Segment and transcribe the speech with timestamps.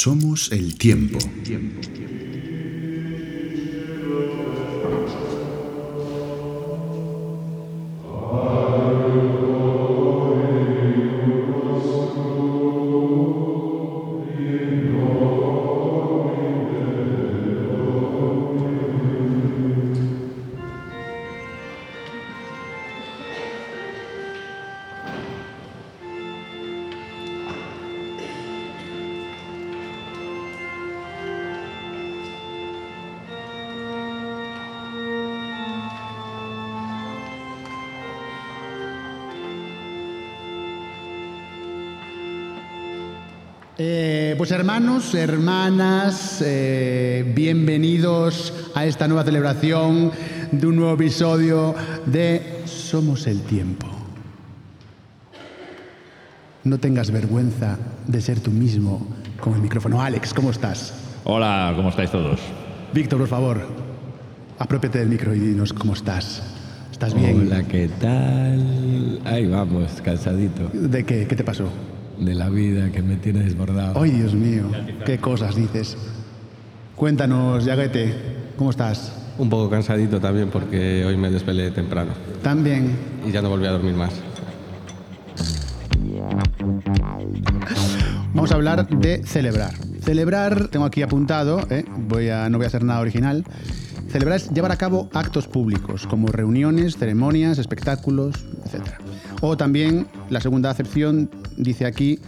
[0.00, 1.18] Somos el tiempo.
[44.78, 50.12] Hermanos, hermanas, eh, bienvenidos a esta nueva celebración
[50.52, 51.74] de un nuevo episodio
[52.06, 53.88] de Somos el Tiempo.
[56.62, 59.04] No tengas vergüenza de ser tú mismo
[59.40, 60.00] con el micrófono.
[60.00, 60.94] Alex, ¿cómo estás?
[61.24, 62.38] Hola, ¿cómo estáis todos?
[62.94, 63.66] Víctor, por favor,
[64.60, 66.40] apropiate del micro y dinos cómo estás.
[66.92, 67.48] ¿Estás bien?
[67.48, 69.20] Hola, ¿qué tal?
[69.24, 71.26] Ahí vamos, cansadito ¿De qué?
[71.26, 71.68] ¿Qué te pasó?
[72.20, 74.00] De la vida que me tiene desbordado.
[74.00, 74.64] Ay, Dios mío,
[75.04, 75.96] qué cosas dices.
[76.96, 78.14] Cuéntanos, Yaguete,
[78.56, 79.12] ¿cómo estás?
[79.38, 82.10] Un poco cansadito también porque hoy me desvelé temprano
[82.42, 82.96] También.
[83.24, 84.12] y ya no volví a dormir más.
[88.34, 89.72] Vamos a hablar de celebrar.
[90.02, 91.84] Celebrar, tengo aquí apuntado, ¿eh?
[92.08, 93.44] voy a, no voy a hacer nada original.
[94.08, 98.86] Celebrar es llevar a cabo actos públicos, como reuniones, ceremonias, espectáculos, etc.
[99.40, 102.18] O también, la segunda acepción dice aquí,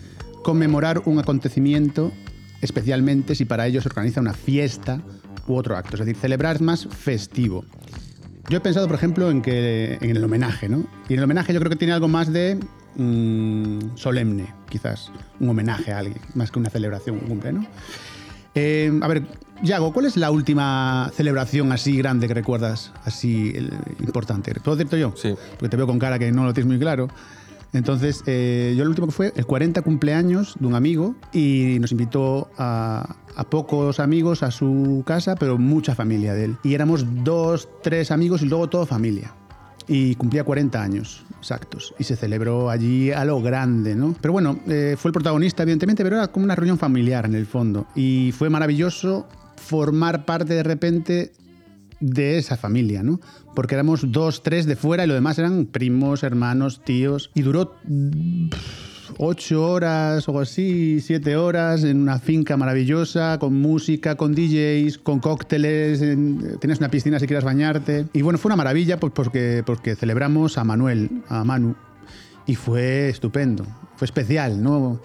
[0.45, 2.13] conmemorar un acontecimiento,
[2.61, 5.01] especialmente si para ello se organiza una fiesta
[5.47, 5.95] u otro acto.
[5.97, 7.65] Es decir, celebrar es más festivo.
[8.49, 10.85] Yo he pensado, por ejemplo, en, que, en el homenaje, ¿no?
[11.09, 12.59] Y en el homenaje yo creo que tiene algo más de
[12.97, 15.11] mm, solemne, quizás.
[15.39, 17.67] Un homenaje a alguien, más que una celebración, un cumple, ¿no?
[18.57, 19.23] Eh, a ver,
[19.63, 24.53] Yago, ¿cuál es la última celebración así grande que recuerdas, así el- importante?
[24.55, 25.13] ¿Puedo decirte yo?
[25.17, 25.35] Sí.
[25.53, 27.09] Porque te veo con cara que no lo tienes muy claro.
[27.73, 31.93] Entonces, eh, yo lo último que fue el 40 cumpleaños de un amigo y nos
[31.93, 33.17] invitó a,
[33.49, 36.57] pocos amigos a su casa, pero mucha familia de él.
[36.63, 39.35] Y éramos dos, tres amigos y luego toda familia.
[39.89, 41.95] Y cumplía 40 años exactos.
[41.99, 44.15] Y se celebró allí a lo grande, ¿no?
[44.21, 47.47] Pero bueno, eh, fue el protagonista, evidentemente, pero era como una reunión familiar en el
[47.47, 47.87] fondo.
[47.95, 49.27] Y fue maravilloso
[49.57, 51.33] formar parte de repente
[52.01, 53.21] de esa familia, ¿no?
[53.55, 57.31] Porque éramos dos, tres de fuera y lo demás eran primos, hermanos, tíos.
[57.35, 57.75] Y duró
[59.19, 65.19] ocho horas o así, siete horas en una finca maravillosa, con música, con DJs, con
[65.21, 68.07] cócteles, en- una piscina si quieres bañarte.
[68.13, 71.75] Y bueno, fue una maravilla pues porque, porque celebramos a Manuel, a Manu,
[72.47, 73.67] y fue estupendo,
[73.97, 75.01] fue especial, ¿no?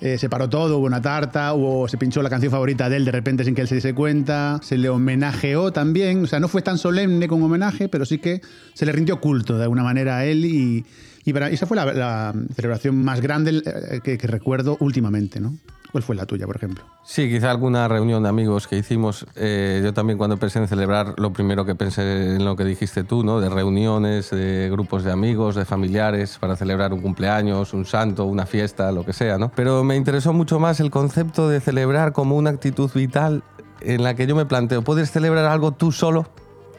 [0.00, 3.06] Eh, se paró todo, hubo una tarta, hubo, se pinchó la canción favorita de él
[3.06, 6.48] de repente sin que él se diese cuenta, se le homenajeó también, o sea, no
[6.48, 8.42] fue tan solemne como homenaje, pero sí que
[8.74, 10.84] se le rindió culto de alguna manera a él y,
[11.26, 15.58] y para- esa fue la, celebración más grande eh, que, que recuerdo últimamente, ¿no?
[15.92, 16.84] ¿Cuál fue la tuya, por ejemplo?
[17.04, 19.26] Sí, quizá alguna reunión de amigos que hicimos.
[19.34, 23.02] eh, yo también cuando pensé en celebrar, lo primero que pensé en lo que dijiste
[23.02, 23.40] tú, ¿no?
[23.40, 28.46] De reuniones, de grupos de amigos, de familiares, para celebrar un cumpleaños, un santo, una
[28.46, 29.50] fiesta, lo que sea, ¿no?
[29.54, 33.42] Pero me interesó mucho más el concepto de celebrar como una actitud vital
[33.80, 36.28] en la que yo me planteo, ¿puedes celebrar algo tú solo?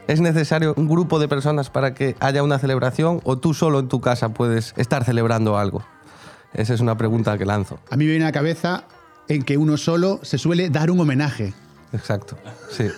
[0.08, 3.88] ¿Es necesario un grupo de personas para que haya una celebración o tú solo en
[3.88, 5.84] tu casa puedes estar celebrando algo?
[6.54, 7.78] Esa es una pregunta que lanzo.
[7.90, 8.84] A mí me viene a la cabeza
[9.28, 11.52] en que uno solo se suele dar un homenaje,
[11.92, 12.36] Exacto,
[12.70, 12.88] sí.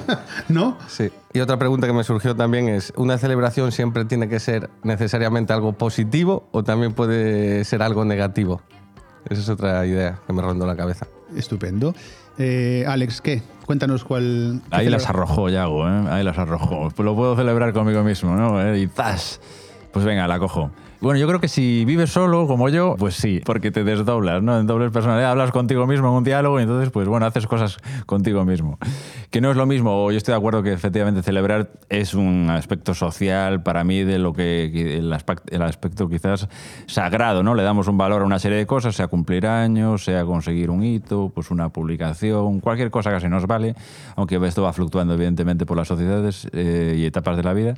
[0.48, 0.76] ¿no?
[0.88, 1.10] Sí.
[1.32, 5.52] Y otra pregunta que me surgió también es, ¿una celebración siempre tiene que ser necesariamente
[5.52, 8.60] algo positivo o también puede ser algo negativo?
[9.28, 11.06] Esa es otra idea que me rondó la cabeza.
[11.36, 11.94] Estupendo.
[12.38, 13.42] Eh, Alex, ¿qué?
[13.66, 14.60] Cuéntanos cuál...
[14.70, 16.04] Ahí las arrojó Yago, ¿eh?
[16.10, 16.90] Ahí las arrojó.
[16.90, 18.60] Pues lo puedo celebrar conmigo mismo, ¿no?
[18.60, 18.80] ¿Eh?
[18.80, 19.40] Y ¡zas!
[19.92, 20.70] Pues venga, la cojo.
[21.00, 24.60] Bueno, yo creo que si vives solo, como yo, pues sí, porque te desdoblas, ¿no?
[24.60, 27.78] En dobles personalidad, hablas contigo mismo en un diálogo y entonces, pues bueno, haces cosas
[28.04, 28.78] contigo mismo.
[29.30, 32.92] Que no es lo mismo, yo estoy de acuerdo que efectivamente celebrar es un aspecto
[32.92, 36.48] social para mí de lo que el aspecto, el aspecto quizás
[36.86, 37.54] sagrado, ¿no?
[37.54, 40.84] Le damos un valor a una serie de cosas, sea cumplir años, sea conseguir un
[40.84, 43.74] hito, pues una publicación, cualquier cosa casi nos vale,
[44.16, 47.74] aunque esto va fluctuando evidentemente por las sociedades eh, y etapas de la vida.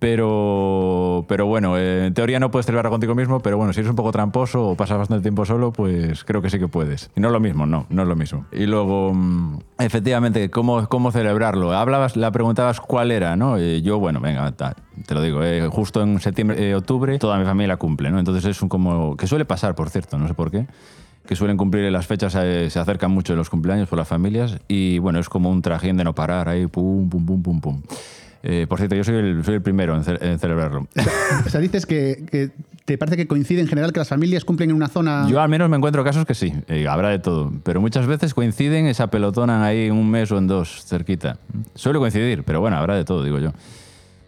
[0.00, 3.90] Pero, pero bueno, eh, en teoría no puedes celebrar contigo mismo, pero bueno, si eres
[3.90, 7.10] un poco tramposo o pasas bastante tiempo solo, pues creo que sí que puedes.
[7.14, 8.46] Y no es lo mismo, no, no es lo mismo.
[8.50, 11.72] Y luego, mm, efectivamente, ¿cómo, cómo celebrarlo?
[11.72, 13.58] Hablabas, la preguntabas cuál era, ¿no?
[13.58, 14.52] Eh, yo, bueno, venga,
[15.06, 18.18] te lo digo, eh, justo en septiembre, eh, octubre, toda mi familia cumple, ¿no?
[18.18, 20.66] Entonces es un como, que suele pasar, por cierto, no sé por qué,
[21.26, 24.98] que suelen cumplir las fechas, eh, se acercan mucho los cumpleaños por las familias y
[24.98, 27.82] bueno, es como un trajín de no parar, ahí pum, pum, pum, pum, pum.
[28.42, 30.86] Eh, por cierto, yo soy el, soy el primero en, ce- en celebrarlo.
[31.46, 32.50] O sea, dices que, que
[32.86, 35.26] te parece que coincide en general que las familias cumplen en una zona...
[35.28, 38.32] Yo al menos me encuentro casos que sí, eh, habrá de todo, pero muchas veces
[38.34, 41.36] coinciden y se apelotonan ahí en un mes o en dos, cerquita.
[41.74, 43.52] Suele coincidir, pero bueno, habrá de todo, digo yo.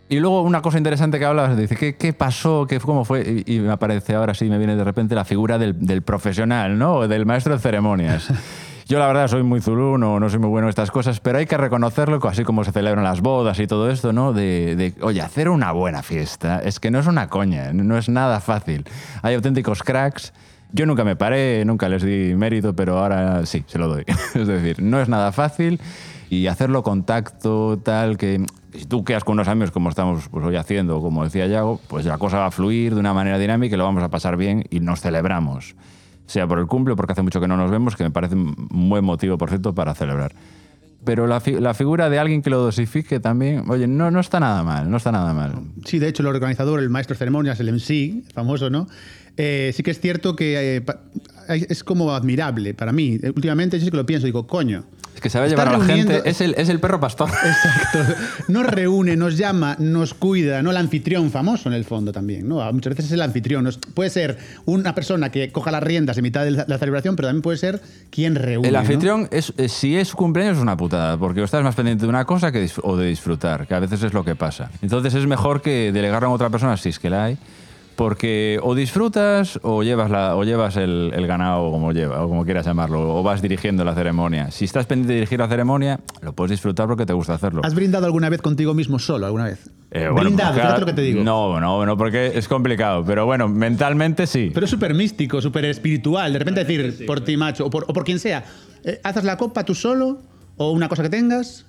[0.08, 2.66] Y luego una cosa interesante que hablas, dice, ¿qué, qué pasó?
[2.68, 3.44] ¿Qué, ¿Cómo fue?
[3.46, 6.78] Y, y me aparece ahora sí, me viene de repente la figura del, del profesional,
[6.78, 7.08] ¿no?
[7.08, 8.28] Del maestro de ceremonias.
[8.92, 11.38] Yo la verdad soy muy zulú, no, no soy muy bueno en estas cosas, pero
[11.38, 14.34] hay que reconocerlo, así como se celebran las bodas y todo esto, ¿no?
[14.34, 18.10] De, de, oye, hacer una buena fiesta es que no es una coña, no es
[18.10, 18.84] nada fácil.
[19.22, 20.34] Hay auténticos cracks.
[20.72, 24.04] Yo nunca me paré, nunca les di mérito, pero ahora sí, se lo doy.
[24.34, 25.80] es decir, no es nada fácil
[26.28, 28.44] y hacerlo con tacto, tal, que
[28.74, 32.04] si tú quedas con unos amigos como estamos pues, hoy haciendo, como decía Yago, pues
[32.04, 34.66] la cosa va a fluir de una manera dinámica y lo vamos a pasar bien
[34.68, 35.76] y nos celebramos.
[36.32, 38.88] Sea por el cumple porque hace mucho que no nos vemos, que me parece un
[38.88, 40.32] buen motivo, por cierto, para celebrar.
[41.04, 44.62] Pero la, la figura de alguien que lo dosifique también, oye, no, no está nada
[44.62, 45.56] mal, no está nada mal.
[45.84, 48.86] Sí, de hecho, el organizador, el maestro de ceremonias, el MC, famoso, ¿no?
[49.36, 50.84] Eh, sí que es cierto que eh,
[51.68, 53.18] es como admirable para mí.
[53.22, 54.84] Eh, Últimamente yo sí que lo pienso, digo, coño.
[55.28, 57.28] Es que llevar a la reuniendo- gente, es el, es el perro pastor.
[57.44, 58.14] Exacto.
[58.48, 60.70] Nos reúne, nos llama, nos cuida, ¿no?
[60.70, 62.72] El anfitrión famoso en el fondo también, ¿no?
[62.72, 63.68] Muchas veces es el anfitrión.
[63.94, 67.42] Puede ser una persona que coja las riendas en mitad de la celebración, pero también
[67.42, 67.80] puede ser
[68.10, 68.68] quien reúne.
[68.68, 71.74] El anfitrión, es, es- si es su cumpleaños, es una putada, porque o estás más
[71.74, 74.70] pendiente de una cosa que o de disfrutar, que a veces es lo que pasa.
[74.82, 77.38] Entonces es mejor que delegarlo a otra persona, si es que la hay,
[77.96, 82.44] porque o disfrutas o llevas, la, o llevas el, el ganado como lleva, o como
[82.44, 84.50] quieras llamarlo, o vas dirigiendo la ceremonia.
[84.50, 87.62] Si estás pendiente de dirigir la ceremonia, lo puedes disfrutar porque te gusta hacerlo.
[87.64, 89.70] ¿Has brindado alguna vez contigo mismo solo, alguna vez?
[89.90, 91.22] Eh, bueno, Brindado, pues, fíjate lo que te digo.
[91.22, 94.50] No, no, no, porque es complicado, pero bueno, mentalmente sí.
[94.54, 96.32] Pero es súper místico, súper espiritual.
[96.32, 98.44] De repente decir, por ti, macho, o por, o por quien sea,
[98.84, 100.18] eh, haces la copa tú solo,
[100.56, 101.66] o una cosa que tengas,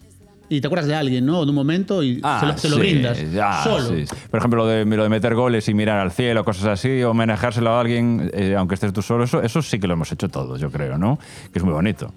[0.50, 1.44] y te acuerdas de alguien, ¿no?
[1.44, 3.20] De un momento y se, lo, se lo sí, brindas.
[3.42, 3.88] ah, solo.
[3.90, 4.06] sí.
[4.30, 7.72] Por ejemplo, lo de, lo de meter goles y mirar al cielo, cosas así, homenajeárselo
[7.72, 10.60] a alguien, eh, aunque estés tú solo, eso, eso sí que lo hemos hecho todos,
[10.60, 11.18] yo creo, ¿no?
[11.52, 12.14] Que es muy bonito.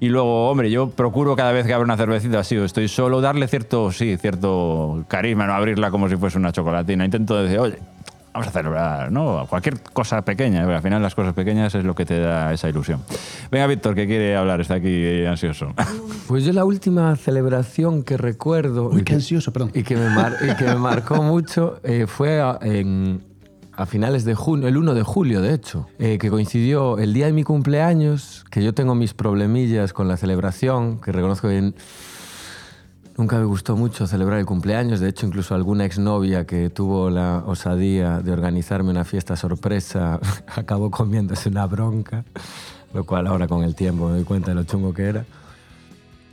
[0.00, 3.20] Y luego, hombre, yo procuro cada vez que abro una cervecita así o estoy solo,
[3.20, 7.04] darle cierto, sí, cierto carisma, no abrirla como si fuese una chocolatina.
[7.04, 7.78] Intento decir, oye,
[8.32, 9.46] vamos a celebrar, ¿no?
[9.48, 12.68] Cualquier cosa pequeña, porque al final las cosas pequeñas es lo que te da esa
[12.68, 13.02] ilusión.
[13.50, 15.72] Venga, Víctor, que quiere hablar, está aquí eh, ansioso.
[16.28, 19.70] Pues yo la última celebración que recuerdo Uy, y qué que, ansioso, perdón.
[19.74, 23.22] y que me, mar- y que me marcó mucho eh, fue a, en-
[23.76, 27.26] a finales de junio, el 1 de julio de hecho, eh, que coincidió el día
[27.26, 31.72] de mi cumpleaños, que yo tengo mis problemillas con la celebración, que reconozco que
[33.16, 37.42] nunca me gustó mucho celebrar el cumpleaños, de hecho incluso alguna exnovia que tuvo la
[37.46, 40.20] osadía de organizarme una fiesta sorpresa
[40.56, 42.24] acabó comiéndose una bronca,
[42.94, 45.24] lo cual ahora con el tiempo me doy cuenta de lo chungo que era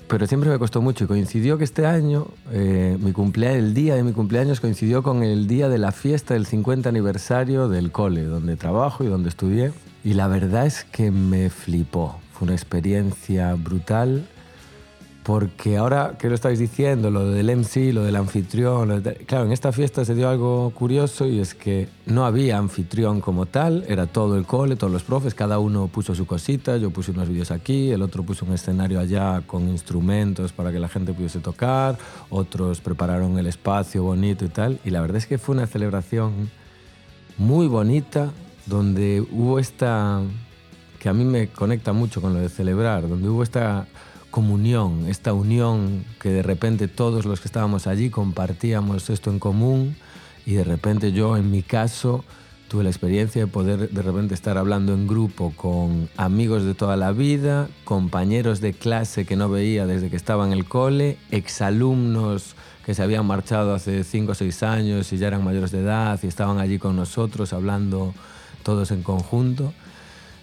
[0.09, 3.93] pero siempre me costó mucho y coincidió que este año, eh, mi cumpleaños, el día
[3.93, 8.23] de mi cumpleaños coincidió con el día de la fiesta del 50 aniversario del cole,
[8.23, 9.71] donde trabajo y donde estudié.
[10.03, 12.19] Y la verdad es que me flipó.
[12.33, 14.27] Fue una experiencia brutal
[15.29, 19.45] porque ahora que lo estáis diciendo, lo del MC, lo del anfitrión, lo de- claro,
[19.45, 23.85] en esta fiesta se dio algo curioso y es que no había anfitrión como tal,
[23.87, 27.29] era todo el cole, todos los profes, cada uno puso su cosita, yo puse unos
[27.29, 31.37] vídeos aquí, el otro puso un escenario allá con instrumentos para que la gente pudiese
[31.37, 31.99] tocar,
[32.31, 36.49] otros prepararon el espacio bonito y tal, y la verdad es que fue una celebración
[37.37, 38.31] muy bonita
[38.65, 40.21] donde hubo esta
[40.99, 43.85] que a mí me conecta mucho con lo de celebrar, donde hubo esta
[44.31, 49.95] comunión, esta unión que de repente todos los que estábamos allí compartíamos esto en común
[50.45, 52.23] y de repente yo en mi caso
[52.67, 56.95] tuve la experiencia de poder de repente estar hablando en grupo con amigos de toda
[56.95, 62.55] la vida, compañeros de clase que no veía desde que estaba en el cole, exalumnos
[62.85, 66.19] que se habían marchado hace 5 o 6 años y ya eran mayores de edad
[66.21, 68.13] y estaban allí con nosotros hablando
[68.63, 69.73] todos en conjunto.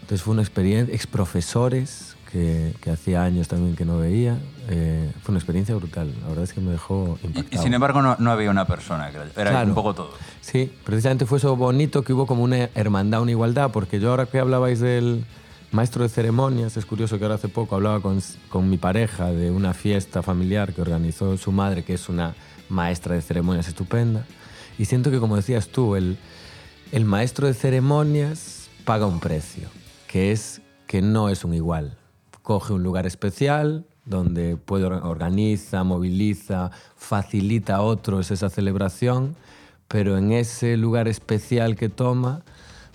[0.00, 4.36] Entonces fue una experiencia, exprofesores que, que hacía años también que no veía.
[4.68, 7.62] Eh, fue una experiencia brutal, la verdad es que me dejó Y, impactado.
[7.62, 9.68] sin embargo, no, no había una persona, era Claro.
[9.68, 10.10] un poco todo.
[10.42, 14.26] Sí, precisamente fue eso bonito que hubo como una hermandad, una igualdad, porque yo ahora
[14.26, 15.24] que hablabais del
[15.72, 19.50] maestro de ceremonias, es curioso que ahora hace poco hablaba con, con mi pareja de
[19.50, 22.34] una fiesta familiar que organizó su madre, que es una
[22.68, 24.26] maestra de ceremonias estupenda,
[24.78, 26.18] y siento que como decías tú, el,
[26.92, 29.68] el maestro de ceremonias paga un precio,
[30.06, 31.96] que es que no es un igual.
[32.46, 39.34] Coge un lugar especial donde puede or- organiza, moviliza, facilita a otros esa celebración,
[39.88, 42.42] pero en ese lugar especial que toma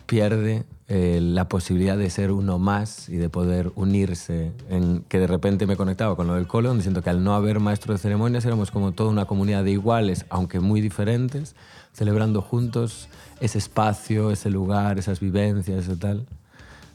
[0.06, 5.28] pierde eh, la posibilidad de ser uno más y de poder unirse, en que de
[5.28, 8.00] repente me conectaba con lo del cole, donde siento que al no haber maestro de
[8.00, 11.58] ceremonias éramos como toda una comunidad de iguales, aunque muy diferentes,
[11.92, 13.10] celebrando juntos
[13.42, 16.26] ese espacio, ese lugar, esas vivencias, ese tal.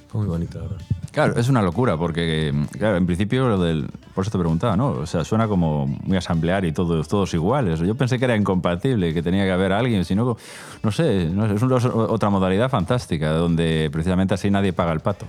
[0.08, 0.86] Fue muy bonito, la verdad.
[1.16, 3.86] Claro, es una locura, porque, claro, en principio lo del.
[4.14, 4.88] Por eso te preguntaba, ¿no?
[4.88, 7.80] O sea, suena como muy asamblear y todos, todos iguales.
[7.80, 10.36] Yo pensé que era incompatible, que tenía que haber alguien, sino,
[10.82, 15.00] no sé, no sé, es una- otra modalidad fantástica, donde precisamente así nadie paga el
[15.00, 15.24] pato.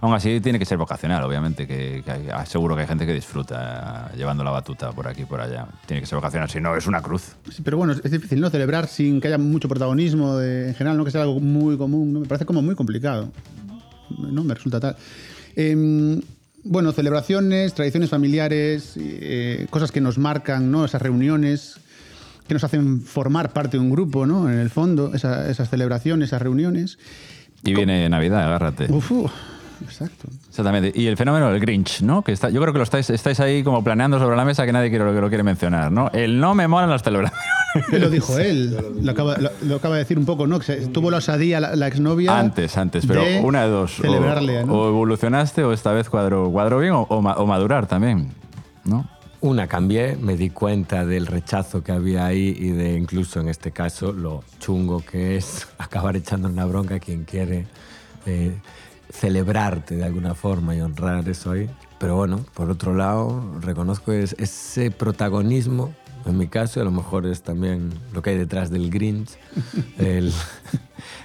[0.00, 3.12] Aún así, tiene que ser vocacional, obviamente, que, que hay- seguro que hay gente que
[3.12, 5.66] disfruta llevando la batuta por aquí por allá.
[5.84, 7.36] Tiene que ser vocacional, si no, es una cruz.
[7.50, 8.48] Sí, pero bueno, es difícil, ¿no?
[8.48, 11.04] Celebrar sin que haya mucho protagonismo de- en general, ¿no?
[11.04, 12.20] Que sea algo muy común, ¿no?
[12.20, 13.28] Me parece como muy complicado,
[14.18, 14.44] ¿no?
[14.44, 14.96] Me resulta tal.
[15.56, 16.20] Em,
[16.64, 20.84] bueno, celebraciones, tradiciones familiares, eh, cosas que nos marcan, ¿no?
[20.84, 21.76] Esas reuniones
[22.46, 24.50] que nos hacen formar parte de un grupo, ¿no?
[24.50, 26.98] En el fondo, esa- esas celebraciones, esas reuniones.
[27.64, 28.86] Y viene Navidad, agárrate.
[28.92, 29.30] Uf, uf,
[29.82, 30.28] exacto.
[30.48, 30.92] Exactamente.
[30.94, 32.22] Y el fenómeno del Grinch, ¿no?
[32.22, 34.72] Que está, yo creo que lo estáis, estáis ahí como planeando sobre la mesa que
[34.72, 36.10] nadie quiere, que lo quiere mencionar, ¿no?
[36.12, 37.40] El no me molan las celebraciones.
[37.92, 40.58] Lo dijo él, lo acaba, lo, lo acaba de decir un poco, ¿no?
[40.58, 42.38] Que se- tuvo la osadía la, la exnovia.
[42.38, 43.98] Antes, antes, pero de una de dos.
[44.00, 44.74] O- Celebrarle, ¿no?
[44.74, 48.32] o, evolucionaste o esta vez cuadro, cuadro bien o, o ma- o madurar también,
[48.84, 49.08] ¿no?
[49.42, 53.70] Una, cambié, me di cuenta del rechazo que había ahí y de incluso en este
[53.70, 57.66] caso lo chungo que es acabar echando una bronca a quien quiere
[58.26, 58.52] eh,
[59.12, 61.68] celebrarte de alguna forma y honrar eso ahí.
[61.98, 65.92] Pero bueno, por otro lado, reconozco es- ese protagonismo,
[66.26, 69.36] en mi caso, y a lo mejor es también lo que hay detrás del Grinch,
[69.98, 70.32] el,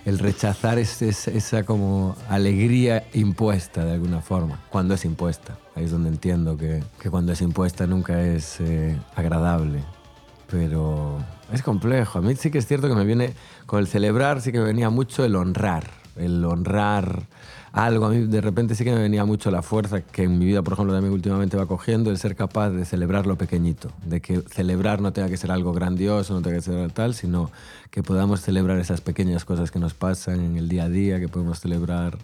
[0.06, 5.58] el rechazar ese- ese- esa como alegría impuesta de alguna forma, cuando es impuesta.
[5.76, 9.84] Ahí es donde entiendo que, que cuando es impuesta nunca es eh, agradable.
[10.50, 11.18] Pero
[11.52, 12.20] es complejo.
[12.20, 13.34] A mí sí que es cierto que me viene,
[13.66, 15.90] con el celebrar sí que me venía mucho el honrar.
[16.16, 17.24] El honrar
[17.76, 18.06] algo.
[18.06, 20.62] A mí de repente sí que me venía mucho la fuerza que en mi vida,
[20.62, 23.92] por ejemplo, también últimamente va cogiendo, el ser capaz de celebrar lo pequeñito.
[24.06, 27.52] De que celebrar no tenga que ser algo grandioso, no tenga que ser tal, sino
[27.92, 31.28] que podamos celebrar esas pequeñas cosas que nos pasan en el día a día, que
[31.28, 32.18] podemos celebrar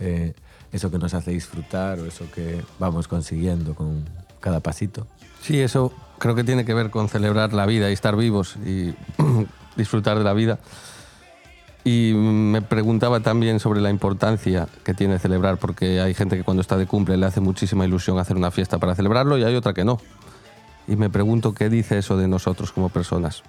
[0.00, 0.34] eh,
[0.70, 4.04] eso que nos hace disfrutar o eso que vamos consiguiendo con
[4.40, 5.06] cada pasito.
[5.40, 8.94] Sí, eso creo que tiene que ver con celebrar la vida y estar vivos y
[9.76, 10.58] disfrutar de la vida.
[11.84, 16.60] Y me preguntaba también sobre la importancia que tiene celebrar, porque hay gente que cuando
[16.60, 19.72] está de cumple le hace muchísima ilusión hacer una fiesta para celebrarlo y hay otra
[19.72, 19.98] que no.
[20.86, 23.42] Y me pregunto qué dice eso de nosotros como personas.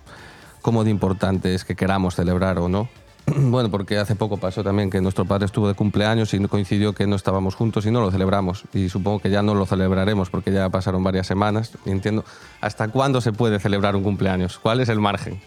[0.62, 2.88] ¿Cómo de importante es que queramos celebrar o no?
[3.36, 7.08] Bueno, porque hace poco pasó también que nuestro padre estuvo de cumpleaños y coincidió que
[7.08, 8.64] no estábamos juntos y no lo celebramos.
[8.74, 11.72] Y supongo que ya no lo celebraremos porque ya pasaron varias semanas.
[11.86, 12.26] Entiendo,
[12.62, 14.58] ¿hasta cuándo se puede celebrar un cumpleaños?
[14.58, 15.40] ¿Cuál es el margen?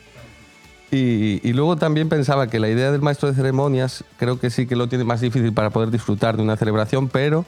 [0.95, 4.67] Y, y luego también pensaba que la idea del maestro de ceremonias creo que sí
[4.67, 7.45] que lo tiene más difícil para poder disfrutar de una celebración, pero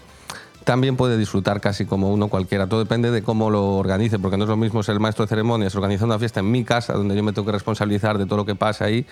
[0.65, 2.67] también puede disfrutar casi como uno cualquiera.
[2.67, 5.29] Todo depende de cómo lo organice, porque no es lo mismo ser el maestro de
[5.29, 8.38] ceremonias organizando una fiesta en mi casa, donde yo me tengo que responsabilizar de todo
[8.38, 9.07] lo que pasa ahí,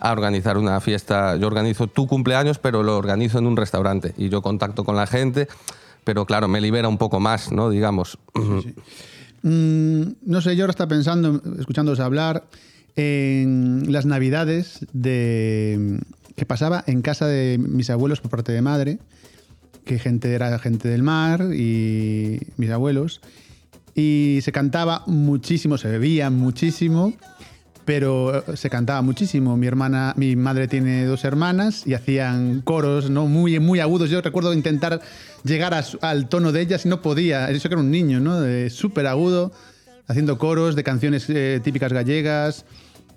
[0.00, 1.36] a organizar una fiesta.
[1.36, 5.06] Yo organizo tu cumpleaños, pero lo organizo en un restaurante y yo contacto con la
[5.06, 5.46] gente,
[6.02, 7.70] pero claro, me libera un poco más, ¿no?
[7.70, 8.18] Digamos.
[9.42, 12.42] Mm, no sé, yo ahora estaba pensando, escuchándoos hablar,
[12.98, 16.00] en las navidades de,
[16.34, 18.98] que pasaba en casa de mis abuelos por parte de madre,
[19.84, 23.20] que gente era gente del mar y mis abuelos,
[23.94, 27.12] y se cantaba muchísimo, se bebía muchísimo,
[27.84, 29.56] pero se cantaba muchísimo.
[29.56, 33.28] Mi hermana, mi madre tiene dos hermanas y hacían coros, ¿no?
[33.28, 34.10] Muy, muy agudos.
[34.10, 35.00] Yo recuerdo intentar
[35.44, 37.48] llegar al tono de ellas y no podía.
[37.48, 38.40] Eso que era un niño, ¿no?
[38.70, 39.52] Súper agudo,
[40.08, 42.66] haciendo coros de canciones eh, típicas gallegas.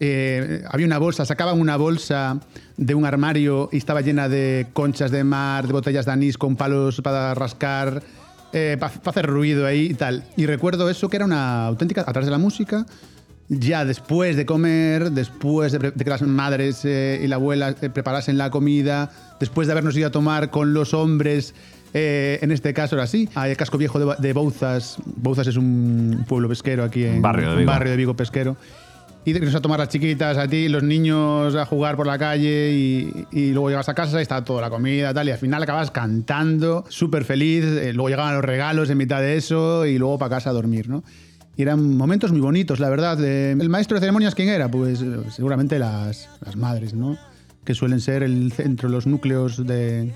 [0.04, 2.40] Eh, había una bolsa, sacaban una bolsa
[2.76, 6.56] de un armario y estaba llena de conchas de mar, de botellas de anís con
[6.56, 8.02] palos para rascar,
[8.52, 10.26] para hacer ruido ahí y tal.
[10.36, 12.86] Y recuerdo eso que era una auténtica, a través de la música,
[13.60, 17.90] ya después de comer, después de, de que las madres eh, y la abuela eh,
[17.90, 21.54] preparasen la comida, después de habernos ido a tomar con los hombres,
[21.94, 24.98] eh, en este caso era así, al casco viejo de, de Bouzas.
[25.18, 27.68] Bouzas es un pueblo pesquero aquí en Barrio de Vigo.
[27.68, 28.56] barrio de Vigo pesquero.
[29.24, 32.72] Y irnos a tomar las chiquitas a ti, los niños a jugar por la calle
[32.72, 35.62] y, y luego llegas a casa y está toda la comida tal y al final
[35.62, 40.18] acabas cantando, súper feliz, eh, luego llegaban los regalos en mitad de eso y luego
[40.18, 41.04] para casa a dormir, ¿no?
[41.56, 43.24] Y eran momentos muy bonitos, la verdad.
[43.24, 44.72] ¿El maestro de ceremonias quién era?
[44.72, 47.18] Pues eh, seguramente las, las madres, ¿no?
[47.64, 50.14] Que suelen ser el centro, los núcleos de,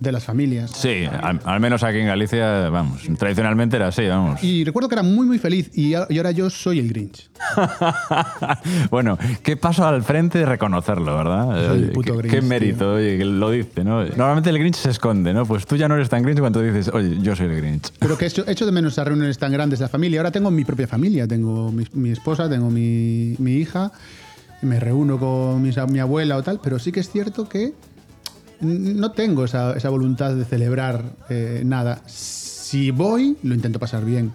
[0.00, 0.70] de las familias.
[0.70, 4.42] Sí, al, al menos aquí en Galicia, vamos, tradicionalmente era así, vamos.
[4.44, 7.28] Y recuerdo que era muy, muy feliz y, a- y ahora yo soy el Grinch.
[8.90, 11.68] bueno, qué paso al frente de reconocerlo, ¿verdad?
[11.68, 14.04] Soy el puto qué, Grinch, qué mérito, oye, que lo dice, ¿no?
[14.04, 15.44] Normalmente el Grinch se esconde, ¿no?
[15.46, 17.90] Pues tú ya no eres tan Grinch cuando dices, oye, yo soy el Grinch.
[17.98, 20.20] Pero que echo, echo de menos esas reuniones tan grandes de la familia.
[20.20, 21.26] Ahora tengo mi propia familia.
[21.26, 23.92] Tengo mi, mi esposa, tengo mi, mi hija.
[24.62, 26.60] Me reúno con mis- mi abuela o tal.
[26.62, 27.72] Pero sí que es cierto que
[28.60, 32.02] no tengo esa, esa voluntad de celebrar eh, nada.
[32.06, 34.32] Si voy, lo intento pasar bien.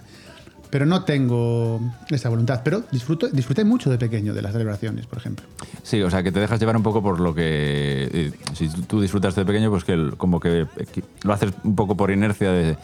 [0.69, 2.61] Pero no tengo esa voluntad.
[2.63, 5.45] Pero disfruto, disfruté mucho de pequeño de las celebraciones, por ejemplo.
[5.83, 8.09] Sí, o sea, que te dejas llevar un poco por lo que...
[8.11, 11.95] eh, si tú- disfrutas de pequeño, pues que como eh, que lo haces un poco
[11.95, 12.75] por inercia de,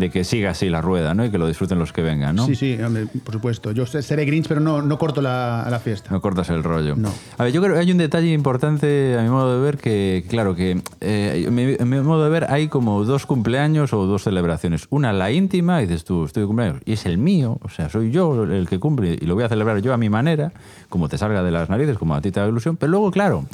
[0.00, 1.24] de que siga así la rueda, ¿no?
[1.24, 2.46] Y que lo disfruten los que vengan, ¿no?
[2.46, 3.70] Sí, sí, hombre, por supuesto.
[3.72, 6.10] Yo se- seré Grinch, pero no, no corto la, la fiesta.
[6.10, 6.96] No cortas el rollo.
[6.96, 7.12] No.
[7.38, 10.24] A ver, yo creo que hay un detalle importante a mi modo de ver que,
[10.28, 14.24] claro, que eh, mi- en mi modo de ver hay como dos cumpleaños o dos
[14.24, 14.86] celebraciones.
[14.90, 17.88] Una, la íntima, y dices tú, estoy de cumpleaños, y es el mío, o sea,
[17.90, 20.52] soy yo el que cumple y lo voy a celebrar yo a mi manera,
[20.88, 22.76] como te salga de las narices, como a ti te da ilusión.
[22.76, 23.44] Pero luego, claro,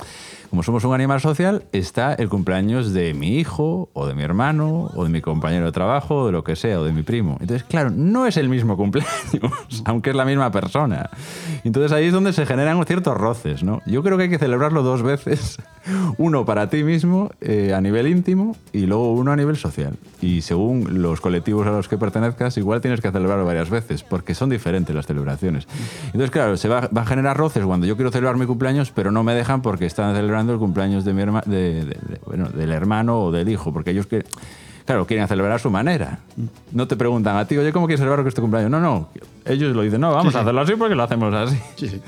[0.50, 4.90] como somos un animal social, está el cumpleaños de mi hijo, o de mi hermano,
[4.94, 7.36] o de mi compañero de trabajo, o de lo que sea, o de mi primo.
[7.40, 9.12] Entonces, claro, no es el mismo cumpleaños,
[9.84, 11.10] aunque es la misma persona.
[11.64, 13.82] Entonces ahí es donde se generan ciertos roces, ¿no?
[13.86, 15.58] Yo creo que hay que celebrarlo dos veces.
[16.18, 19.96] Uno para ti mismo, eh, a nivel íntimo, y luego uno a nivel social.
[20.20, 24.34] Y según los colectivos a los que pertenezcas, igual tienes que celebrarlo varias veces, porque
[24.34, 25.68] son diferentes las celebraciones.
[26.06, 29.12] Entonces, claro, se va, va a generar roces cuando yo quiero celebrar mi cumpleaños, pero
[29.12, 32.49] no me dejan porque están celebrando el cumpleaños de mi herma- de- de- de- bueno,
[32.49, 34.25] del hermano o del hijo, porque ellos que
[34.85, 36.21] Claro, quieren celebrar a su manera.
[36.71, 38.71] No te preguntan a ti, oye, ¿cómo quieres celebrar que es tu cumpleaños?
[38.71, 39.09] No, no.
[39.45, 41.59] Ellos lo dicen, no, vamos a hacerlo así porque lo hacemos así.
[41.75, 42.00] Sí, sí.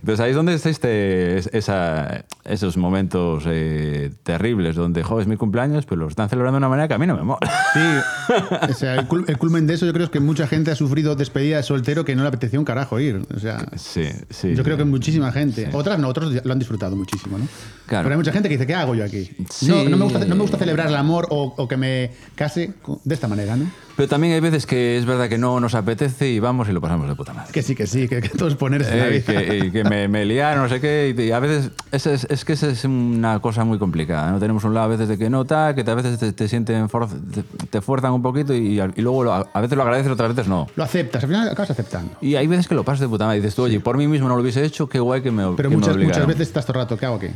[0.00, 5.36] Entonces ahí es donde existe es- esa, esos momentos eh, terribles donde, jo, es mi
[5.36, 7.40] cumpleaños, pero lo están celebrando de una manera que a mí no me mola.
[7.74, 8.32] Sí,
[8.70, 10.74] o sea, el, cul- el culmen de eso yo creo es que mucha gente ha
[10.74, 13.22] sufrido despedida de soltero que no le apetecía un carajo ir.
[13.34, 14.54] O sea, Sí, sí.
[14.54, 15.68] yo creo que muchísima gente.
[15.72, 17.46] Otras no, otros lo han disfrutado muchísimo, ¿no?
[17.86, 18.04] Claro.
[18.04, 19.30] Pero hay mucha gente que dice, ¿qué hago yo aquí?
[19.50, 19.66] Sí.
[19.68, 22.72] No, no me gusta, no me gusta celebrar el amor o, o que me case
[23.04, 23.70] de esta manera, ¿no?
[23.96, 26.80] Pero también hay veces que es verdad que no nos apetece y vamos y lo
[26.80, 27.52] pasamos de puta madre.
[27.52, 29.40] Que sí, que sí, que, que todo es ponerse la Eh, vida.
[29.44, 32.26] que, y que me, me liaron, no sé qué, y, y a veces ese es,
[32.30, 34.30] es que esa es una cosa muy complicada.
[34.30, 34.38] ¿no?
[34.38, 36.88] Tenemos un lado a veces de que no tal, que a veces te, te sienten,
[36.88, 40.30] for- te, te fuerzan un poquito y, y luego lo- a veces lo agradeces, otras
[40.34, 40.66] veces no.
[40.76, 42.12] Lo aceptas, al final acabas aceptando.
[42.22, 44.06] Y hay veces que lo pasas de puta madre y dices tú, oye, por mí
[44.06, 46.28] mismo no lo hubiese hecho, qué guay que me Pero que me muchas, muchas obligaron".
[46.28, 47.28] veces estás todo el rato, ¿qué hago aquí?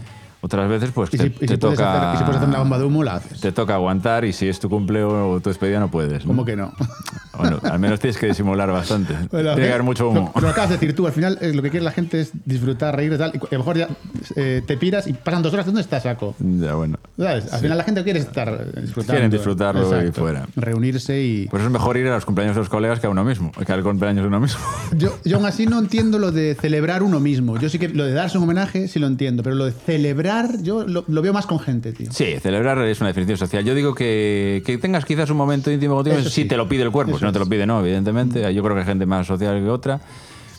[0.45, 2.85] Otras veces, pues te, si, te si toca, hacer, si puedes hacer una bomba de
[2.85, 3.41] humo, la haces.
[3.41, 6.27] te toca aguantar y si es tu cumple o tu despedida no puedes.
[6.27, 6.29] ¿no?
[6.29, 6.75] ¿Cómo que no?
[7.39, 9.15] Bueno, al menos tienes que disimular bastante.
[9.31, 10.33] Bueno, Tiene que haber mucho Lo, humo.
[10.41, 12.97] lo acabas de decir tú, al final eh, lo que quiere la gente es disfrutar,
[12.97, 13.33] reír y tal.
[13.35, 13.89] Y a lo mejor ya
[14.37, 16.35] eh, te piras y pasan dos horas, ¿dónde estás, saco?
[16.39, 16.99] Ya, bueno.
[17.17, 17.53] ¿Sabes?
[17.53, 19.13] Al final la gente quiere estar eh, disfrutando.
[19.13, 20.47] Quieren disfrutarlo y fuera.
[20.57, 21.47] Reunirse y...
[21.49, 23.53] Por eso es mejor ir a los cumpleaños de los colegas que a uno mismo,
[23.53, 24.61] que al cumpleaños de uno mismo.
[24.97, 27.59] Yo, yo aún así no entiendo lo de celebrar uno mismo.
[27.59, 30.63] Yo sí que lo de darse un homenaje sí lo entiendo, pero lo de celebrar
[30.63, 32.13] yo lo, lo veo más con gente, tío.
[32.13, 33.65] Sí, celebrar es una definición social.
[33.65, 36.45] Yo digo que, que tengas quizás un momento íntimo contigo si sí.
[36.45, 37.17] te lo pide el cuerpo.
[37.17, 38.53] Eso si no te lo pide, no, evidentemente.
[38.55, 40.01] Yo creo que hay gente más social que otra.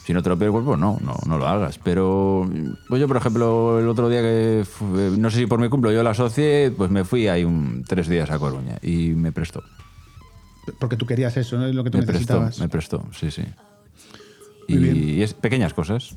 [0.06, 1.80] Si no te lo pide el cuerpo, no, no, no lo hagas.
[1.80, 2.47] Pero
[2.88, 5.93] pues yo, por ejemplo, el otro día que, fu- no sé si por mi cumple
[5.95, 9.63] yo la asocié, pues me fui ahí un, tres días a Coruña y me prestó.
[10.80, 11.65] Porque tú querías eso, ¿no?
[11.65, 12.60] Es lo que tú Me prestó, necesitabas.
[12.60, 13.43] me prestó, sí, sí.
[14.67, 14.95] Muy bien.
[14.97, 16.15] Y, y es pequeñas cosas.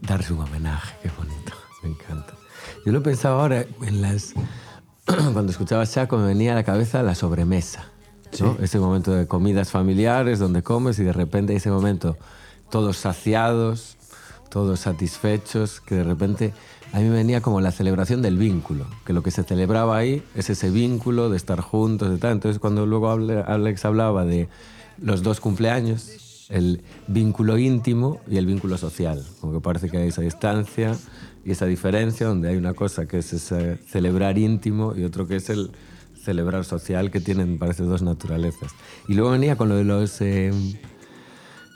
[0.00, 2.34] Darse un homenaje, qué bonito, me encanta.
[2.86, 4.32] Yo lo pensaba ahora en las...
[5.04, 7.84] Cuando escuchaba Chaco me venía a la cabeza la sobremesa.
[8.38, 8.56] ¿No?
[8.60, 12.16] Ese momento de comidas familiares donde comes y de repente ese momento
[12.70, 13.96] todos saciados,
[14.48, 16.52] todos satisfechos, que de repente
[16.92, 20.50] a mí venía como la celebración del vínculo, que lo que se celebraba ahí es
[20.50, 22.32] ese vínculo de estar juntos y tal.
[22.32, 24.48] Entonces cuando luego Alex hablaba de
[24.98, 30.08] los dos cumpleaños, el vínculo íntimo y el vínculo social, como que parece que hay
[30.08, 30.96] esa distancia
[31.44, 35.36] y esa diferencia donde hay una cosa que es ese celebrar íntimo y otro que
[35.36, 35.70] es el
[36.22, 38.72] celebrar social que tienen parece dos naturalezas.
[39.08, 40.52] Y luego venía con lo de los eh,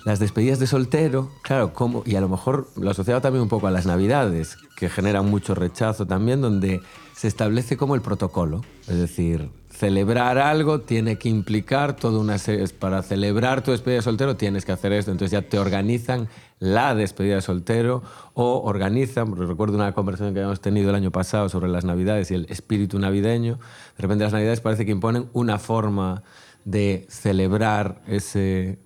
[0.05, 3.67] las despedidas de soltero, claro, como, y a lo mejor lo asociado también un poco
[3.67, 6.83] a las navidades, que generan mucho rechazo también, donde
[7.15, 8.61] se establece como el protocolo.
[8.87, 12.67] Es decir, celebrar algo tiene que implicar toda una serie.
[12.69, 15.11] Para celebrar tu despedida de soltero tienes que hacer esto.
[15.11, 18.03] Entonces ya te organizan la despedida de soltero
[18.35, 22.35] o organizan, recuerdo una conversación que habíamos tenido el año pasado sobre las navidades y
[22.35, 23.59] el espíritu navideño.
[23.97, 26.23] De repente las navidades parece que imponen una forma
[26.65, 28.79] de celebrar ese,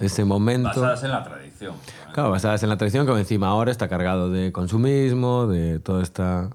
[0.00, 0.70] ese momento.
[0.74, 1.74] en la tradición.
[2.12, 6.50] Claro, basadas en la tradición, que encima ahora está cargado de consumismo, de toda esta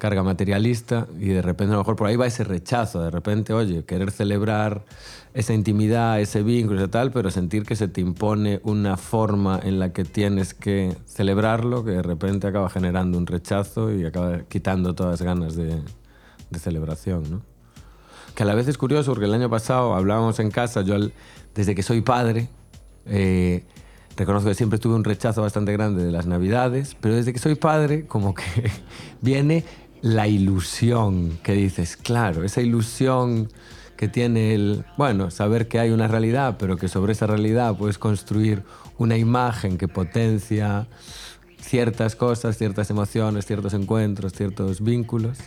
[0.00, 3.52] carga materialista y de repente a lo mejor por ahí va ese rechazo, de repente,
[3.52, 4.82] oye, querer celebrar
[5.34, 9.78] esa intimidad, ese vínculo y tal, pero sentir que se te impone una forma en
[9.78, 14.94] la que tienes que celebrarlo, que de repente acaba generando un rechazo y acaba quitando
[14.94, 15.82] todas las ganas de,
[16.50, 17.42] de celebración, ¿no?
[18.34, 20.96] Que a la vez es curioso porque el año pasado hablábamos en casa, yo
[21.54, 22.48] desde que soy padre,
[23.10, 23.64] eh,
[24.16, 27.56] reconozco que siempre tuve un rechazo bastante grande de las navidades, pero desde que soy
[27.56, 28.44] padre como que
[29.20, 29.64] viene
[30.00, 33.48] la ilusión que dices, claro, esa ilusión
[33.96, 37.98] que tiene el, bueno, saber que hay una realidad, pero que sobre esa realidad puedes
[37.98, 38.62] construir
[38.96, 40.86] una imagen que potencia
[41.60, 45.38] ciertas cosas, ciertas emociones, ciertos encuentros, ciertos vínculos,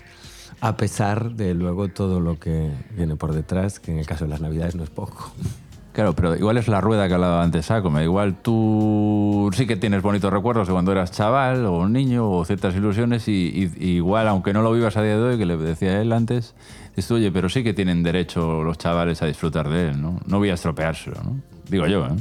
[0.61, 4.29] a pesar de luego todo lo que viene por detrás, que en el caso de
[4.29, 5.31] las navidades no es poco.
[5.93, 8.03] Claro, pero igual es la rueda que hablaba antes Sacome.
[8.03, 12.75] Igual tú sí que tienes bonitos recuerdos de cuando eras chaval o niño o ciertas
[12.75, 16.11] ilusiones y, igual, aunque no lo vivas a día de hoy, que le decía él
[16.11, 16.55] antes,
[16.95, 20.19] dices, oye, pero sí que tienen derecho los chavales a disfrutar de él, ¿no?
[20.25, 21.39] No voy a estropeárselo, ¿no?
[21.69, 22.15] Digo yo, ¿eh?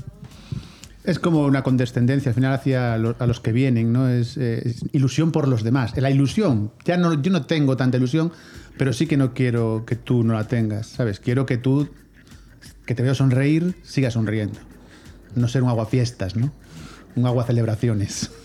[1.04, 4.08] Es como una condescendencia al final hacia a los que vienen, ¿no?
[4.08, 5.96] Es, eh, es ilusión por los demás.
[5.96, 8.30] La ilusión, ya no, yo no tengo tanta ilusión,
[8.76, 11.18] pero sí que no quiero que tú no la tengas, ¿sabes?
[11.18, 11.88] Quiero que tú,
[12.86, 14.58] que te veo sonreír, sigas sonriendo.
[15.34, 16.52] No ser un aguafiestas, ¿no?
[17.16, 18.30] Un agua celebraciones.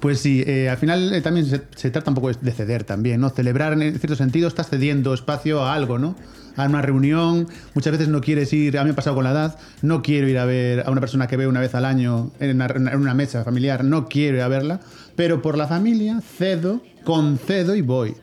[0.00, 3.20] Pues sí, eh, al final eh, también se, se trata un poco de ceder también,
[3.20, 3.30] ¿no?
[3.30, 6.14] Celebrar en cierto sentido estás cediendo espacio a algo, ¿no?
[6.56, 9.32] A una reunión, muchas veces no quieres ir, a mí me ha pasado con la
[9.32, 12.30] edad, no quiero ir a ver a una persona que veo una vez al año
[12.38, 14.78] en una, en una mesa familiar, no quiero ir a verla,
[15.16, 18.14] pero por la familia cedo, concedo y voy.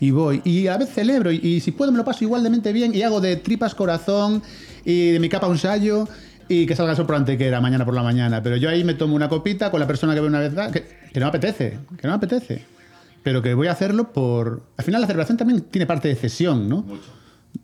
[0.00, 0.40] Y voy.
[0.44, 1.32] Y a veces celebro.
[1.32, 3.74] Y, y si puedo me lo paso igual de mente bien y hago de tripas
[3.74, 4.42] corazón
[4.84, 6.08] y de mi capa un sallo
[6.48, 8.42] y que salga el sol por antequera mañana por la mañana.
[8.42, 10.84] Pero yo ahí me tomo una copita con la persona que veo una vez, que,
[11.12, 12.64] que no me apetece, que no me apetece.
[13.22, 14.62] Pero que voy a hacerlo por...
[14.76, 16.86] Al final la celebración también tiene parte de cesión, ¿no?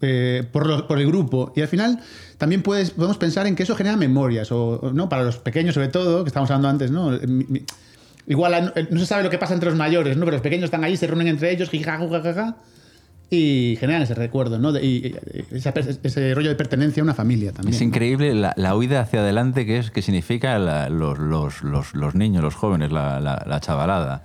[0.00, 1.52] Eh, por, lo- por el grupo.
[1.56, 2.00] Y al final
[2.36, 5.08] también puedes, podemos pensar en que eso genera memorias, o, o, ¿no?
[5.08, 7.10] Para los pequeños sobre todo, que estábamos hablando antes, ¿no?
[7.26, 7.62] Mi- mi-
[8.26, 10.24] Igual eh, no se sabe lo que pasa entre los mayores, ¿no?
[10.24, 11.68] Pero los pequeños están ahí, se reúnen entre ellos,
[13.30, 14.70] y generan ese recuerdo, ¿no?
[14.72, 15.16] De- y, y-
[16.02, 17.74] ese rollo de pertenencia a una familia también.
[17.74, 17.86] Es ¿no?
[17.88, 22.14] increíble la, la huida hacia adelante que es que significa la- los, los- los- los
[22.14, 24.22] niños, los jóvenes, la, la- la chavalada.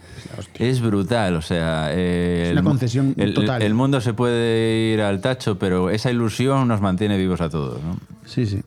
[0.56, 1.90] Es brutal, o sea...
[1.92, 3.62] eh, Es una el- concesión el, total.
[3.62, 7.82] El mundo se puede ir al tacho, pero esa ilusión nos mantiene vivos a todos,
[7.84, 7.98] ¿no?
[8.26, 8.62] Sí, sí.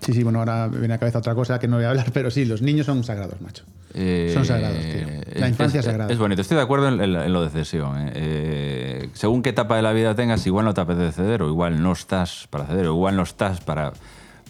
[0.00, 1.90] Sí, sí, bueno, ahora me viene a la cabeza otra cosa que no voy a
[1.90, 3.64] hablar, pero sí, los niños son sagrados, macho.
[3.92, 5.40] Eh, Son sagrados, tío.
[5.40, 6.12] La infancia es, es sagrada.
[6.12, 7.98] Es bonito, estoy de acuerdo en, en- en lo de cesión.
[7.98, 8.12] ¿eh?
[8.14, 11.82] Eh, según qué etapa de la vida tengas, igual no te apetece ceder, o igual
[11.82, 13.92] no estás para ceder, o igual no estás para,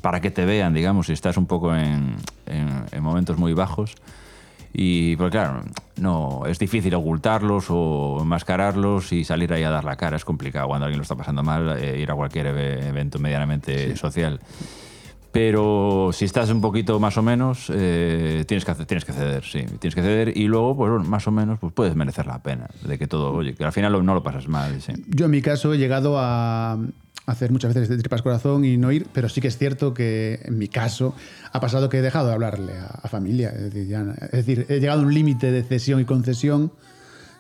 [0.03, 3.95] para que te vean, digamos, si estás un poco en, en- en momentos muy bajos.
[4.73, 5.63] Y pues claro,
[5.97, 10.17] no, es difícil ocultarlos o enmascararlos y salir ahí a dar la cara.
[10.17, 13.97] Es complicado cuando alguien lo está pasando mal, eh, ir a cualquier eve- evento medianamente
[13.97, 14.39] social.
[15.33, 19.65] Pero si estás un poquito más o menos, eh, tienes, que tienes que ceder, sí.
[19.79, 22.69] Tienes que ceder y luego, pues bueno, más o menos, pues puedes merecer la pena
[22.85, 24.93] de que todo, oye, que al final no lo pasas mal, sí.
[25.07, 26.79] Yo en mi caso he llegado a
[27.27, 30.41] hacer muchas veces de tripas corazón y no ir, pero sí que es cierto que
[30.45, 31.15] en mi caso
[31.53, 33.51] ha pasado que he dejado de hablarle a, a familia.
[33.51, 36.73] Es decir, ya- es decir, he llegado a un límite de cesión y concesión,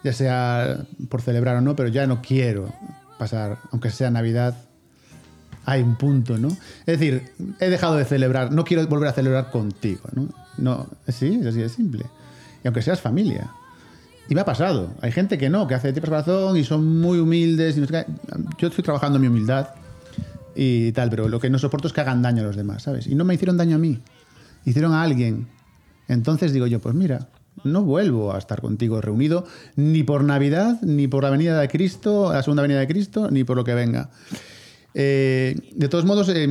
[0.04, 2.72] ya sea por celebrar o no, pero ya no quiero
[3.18, 4.54] pasar, aunque sea Navidad,
[5.70, 6.48] hay un punto, ¿no?
[6.48, 7.30] Es decir,
[7.60, 10.28] he dejado de celebrar, no quiero volver a celebrar contigo, ¿no?
[10.58, 12.04] No, sí, es así de simple.
[12.62, 13.50] Y aunque seas familia.
[14.28, 14.92] Y me ha pasado.
[15.00, 17.76] Hay gente que no, que hace tripas corazón y son muy humildes.
[17.76, 18.06] y no sé.
[18.58, 19.68] Yo estoy trabajando mi humildad
[20.54, 23.06] y tal, pero lo que no soporto es que hagan daño a los demás, ¿sabes?
[23.06, 23.98] Y no me hicieron daño a mí,
[24.64, 25.48] hicieron a alguien.
[26.08, 27.28] Entonces digo yo, pues mira,
[27.64, 32.32] no vuelvo a estar contigo reunido ni por Navidad, ni por la venida de Cristo,
[32.32, 34.10] la segunda venida de Cristo, ni por lo que venga.
[34.94, 36.48] Eh, de todos modos, eh,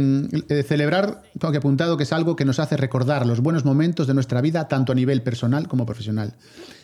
[0.50, 4.08] eh, celebrar, tengo que apuntado que es algo que nos hace recordar los buenos momentos
[4.08, 6.34] de nuestra vida, tanto a nivel personal como profesional.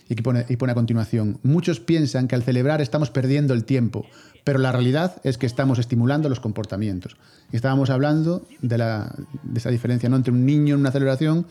[0.07, 3.63] Y, que pone, y pone a continuación, muchos piensan que al celebrar estamos perdiendo el
[3.63, 4.05] tiempo,
[4.43, 7.17] pero la realidad es que estamos estimulando los comportamientos.
[7.51, 10.15] Y estábamos hablando de, la, de esa diferencia ¿no?
[10.15, 11.47] entre un niño en una celebración,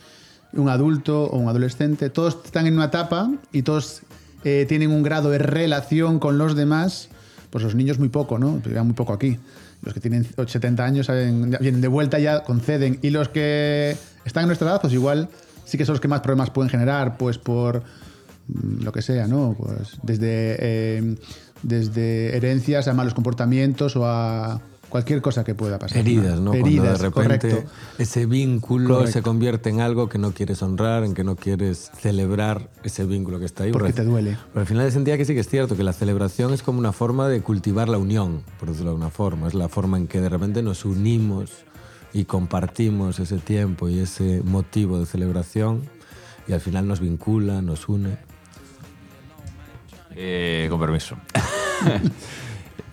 [0.52, 2.10] un adulto o un adolescente.
[2.10, 4.02] Todos están en una etapa y todos
[4.44, 7.08] eh, tienen un grado de relación con los demás.
[7.50, 8.60] Pues los niños muy poco, ¿no?
[8.84, 9.38] Muy poco aquí.
[9.84, 11.08] Los que tienen 70 años
[11.60, 12.98] vienen de vuelta ya conceden.
[13.02, 15.28] Y los que están en nuestra edad, pues igual
[15.64, 17.82] sí que son los que más problemas pueden generar, pues por
[18.48, 19.54] mm, lo que sea, ¿no?
[19.58, 21.16] Pues desde, eh,
[21.62, 24.60] desde herencias a malos comportamientos o a
[24.94, 25.98] cualquier cosa que pueda pasar.
[25.98, 26.52] Heridas, ¿no?
[26.52, 27.70] Cuando Heridas, de repente correcto.
[27.98, 29.12] ese vínculo Correcto.
[29.12, 33.40] se convierte en algo que no quieres honrar, en que no quieres celebrar ese vínculo
[33.40, 33.72] que está ahí.
[33.72, 34.38] Porque te duele.
[34.52, 36.92] Pero al final sentía que sí que es cierto, que la celebración es como una
[36.92, 39.48] forma de cultivar la unión, por decirlo de alguna forma.
[39.48, 41.50] Es la forma en que de repente nos unimos
[42.12, 45.88] y compartimos ese tiempo y ese motivo de celebración
[46.46, 48.16] y al final nos vincula, nos une.
[50.14, 51.16] Eh, con permiso.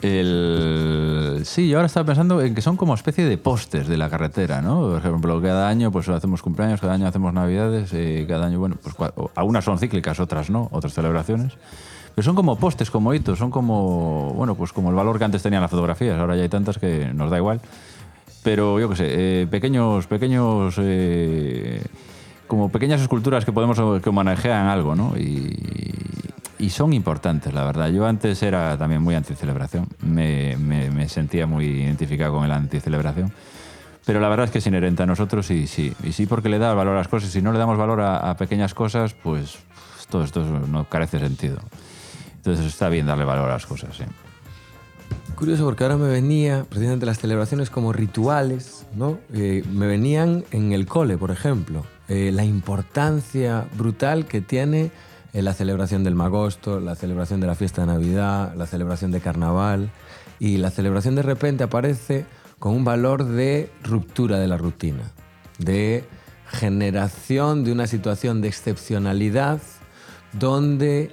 [0.01, 1.41] El...
[1.45, 4.61] Sí, yo ahora estaba pensando en que son como especie de postes de la carretera,
[4.61, 4.81] ¿no?
[4.81, 8.77] Por ejemplo, cada año pues hacemos cumpleaños, cada año hacemos navidades, eh, cada año, bueno,
[8.81, 8.95] pues
[9.35, 11.53] algunas son cíclicas, otras no, otras celebraciones.
[12.15, 15.43] Pero son como postes, como hitos, son como, bueno, pues como el valor que antes
[15.43, 17.61] tenían las fotografías, ahora ya hay tantas que nos da igual.
[18.43, 21.81] Pero yo qué sé, eh, pequeños, pequeños, eh,
[22.47, 25.15] como pequeñas esculturas que podemos, que homenajean algo, ¿no?
[25.15, 25.55] Y,
[26.61, 27.89] y son importantes, la verdad.
[27.89, 33.33] Yo antes era también muy anticelebración, me, me, me sentía muy identificado con el anticelebración.
[34.05, 36.59] Pero la verdad es que es inherente a nosotros y sí, y sí porque le
[36.59, 37.29] da valor a las cosas.
[37.29, 39.59] Si no le damos valor a, a pequeñas cosas, pues
[40.09, 41.59] todo esto no carece sentido.
[42.35, 44.03] Entonces está bien darle valor a las cosas, sí.
[45.35, 49.17] Curioso porque ahora me venía, precisamente las celebraciones como rituales, ¿no?
[49.33, 54.91] Eh, me venían en el cole, por ejemplo, eh, la importancia brutal que tiene
[55.33, 59.91] la celebración del magosto, la celebración de la fiesta de Navidad, la celebración de carnaval,
[60.39, 62.25] y la celebración de repente aparece
[62.59, 65.03] con un valor de ruptura de la rutina,
[65.59, 66.03] de
[66.47, 69.61] generación de una situación de excepcionalidad
[70.33, 71.11] donde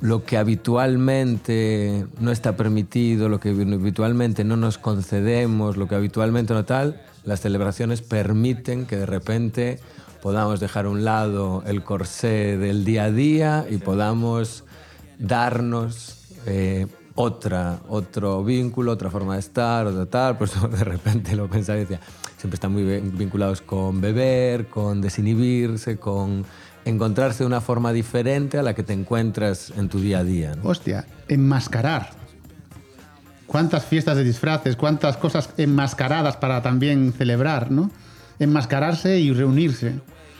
[0.00, 6.54] lo que habitualmente no está permitido, lo que habitualmente no nos concedemos, lo que habitualmente
[6.54, 9.78] no tal, las celebraciones permiten que de repente
[10.22, 14.64] podamos dejar a un lado el corsé del día a día y podamos
[15.18, 20.38] darnos eh, otra, otro vínculo, otra forma de estar, otra tal.
[20.38, 22.00] Pues de repente lo pensaba y decía,
[22.36, 26.44] siempre están muy vinculados con beber, con desinhibirse, con
[26.84, 30.54] encontrarse de una forma diferente a la que te encuentras en tu día a día.
[30.54, 30.68] ¿no?
[30.68, 32.10] Hostia, enmascarar.
[33.46, 37.90] Cuántas fiestas de disfraces, cuántas cosas enmascaradas para también celebrar, ¿no?
[38.40, 39.90] Enmascararse y reunirse.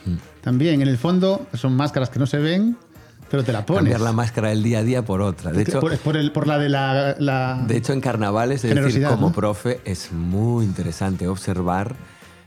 [0.05, 0.17] Mm.
[0.41, 2.77] También, en el fondo, son máscaras que no se ven,
[3.31, 3.83] pero te la pones.
[3.83, 5.53] Cambiar la máscara del día a día por otra.
[5.53, 7.15] De hecho, por, por el- por la de la...
[7.19, 9.33] la- De hecho, en carnavales, es decir, como ¿no?
[9.33, 11.95] profe, es muy interesante observar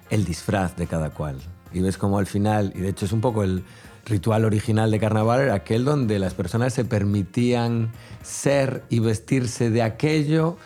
[0.09, 1.37] el disfraz de cada cual.
[1.71, 3.63] Y ves como al final, y de hecho es un poco el
[4.05, 7.89] ritual original de carnaval, era aquel donde las personas se permitían
[8.21, 10.57] ser y vestirse de aquello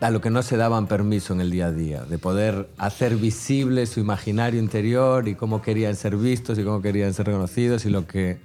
[0.00, 3.16] a lo que no se daban permiso en el día a día, de poder hacer
[3.16, 7.90] visible su imaginario interior y cómo querían ser vistos y cómo querían ser reconocidos y
[7.90, 8.40] lo que...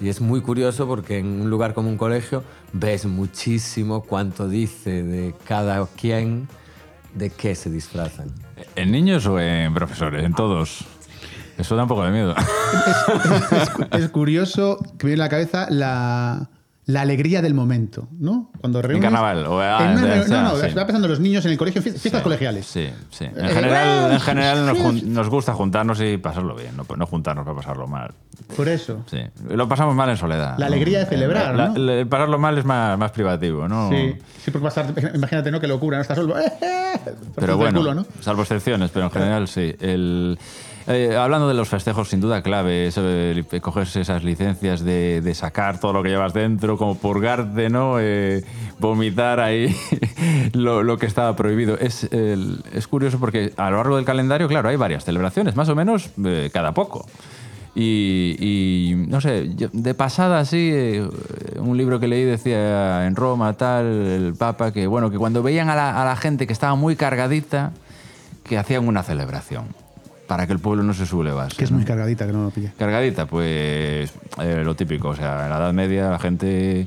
[0.00, 5.02] Y es muy curioso porque en un lugar como un colegio ves muchísimo cuánto dice
[5.02, 6.48] de cada quien
[7.14, 8.28] de qué se disfrazan.
[8.76, 10.24] ¿En niños o en profesores?
[10.24, 10.84] En todos.
[11.58, 12.34] Eso da un poco de miedo.
[13.92, 16.48] es curioso que me viene a la cabeza la,
[16.92, 18.50] la alegría del momento, ¿no?
[18.60, 19.02] Cuando reúnes...
[19.02, 20.66] carnaval, o- ah, En una de- reu- o sea, no, no, sí.
[20.66, 22.66] estaba pensando en los niños en el colegio, fiestas, colegiales.
[22.66, 23.24] Sí, sí.
[23.24, 24.84] En Eh, general, eh, en general nos, sí.
[24.84, 28.12] jun- nos gusta juntarnos y pasarlo bien, no, no juntarnos para pasarlo mal.
[28.56, 29.04] Por eso.
[29.10, 29.18] Sí.
[29.48, 30.56] Lo pasamos mal en soledad.
[30.58, 31.76] La alegría de celebrar, La- ¿no?
[31.78, 33.90] la- pasarlo mal es más, más privativo, ¿no?
[33.90, 35.60] Sí, sí, porque pasar, imagínate, ¿no?
[35.60, 36.02] Qué locura, ¿no?
[36.02, 36.38] Estás solo.
[36.38, 37.00] ¡eh, eh!
[37.36, 38.06] Pero bueno, culo, ¿no?
[38.20, 39.74] salvo excepciones, pero en general sí.
[39.80, 40.38] El,
[40.90, 45.32] eh, hablando de los festejos, sin duda clave, eso de li- cogerse esas licencias de,
[45.34, 47.96] sacar todo lo que llevas dentro, como purgarte, ¿no?
[48.00, 48.44] Eh,
[48.78, 49.74] vomitar ahí
[50.52, 51.78] lo, que estaba prohibido.
[51.78, 55.68] Es, el- es curioso porque a lo largo del calendario, claro, hay varias celebraciones, más
[55.68, 57.06] o menos eh, cada poco.
[57.74, 61.08] Y, no sé, de pasada así, eh,
[61.56, 65.70] un libro que leí decía en Roma, tal, el Papa, que bueno, que cuando veían
[65.70, 67.72] a la gente que estaba muy cargadita,
[68.42, 69.66] que hacían una celebración
[70.30, 71.56] para que el pueblo no se sublevase.
[71.56, 71.78] Que es ¿no?
[71.78, 72.72] muy cargadita, que no lo pilla.
[72.78, 76.86] Cargadita, pues eh, lo típico, o sea, en la Edad Media la gente,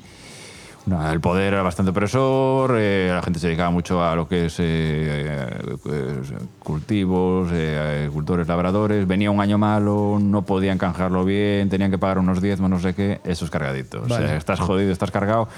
[0.85, 4.45] no, el poder era bastante opresor, eh, la gente se dedicaba mucho a lo que
[4.45, 11.67] es eh, pues, cultivos, eh, agricultores, labradores, venía un año malo, no podían canjearlo bien,
[11.67, 14.93] tenían que pagar unos diezmos, no sé qué, eso es cargadito, o sea, estás jodido,
[14.93, 15.49] estás cargado.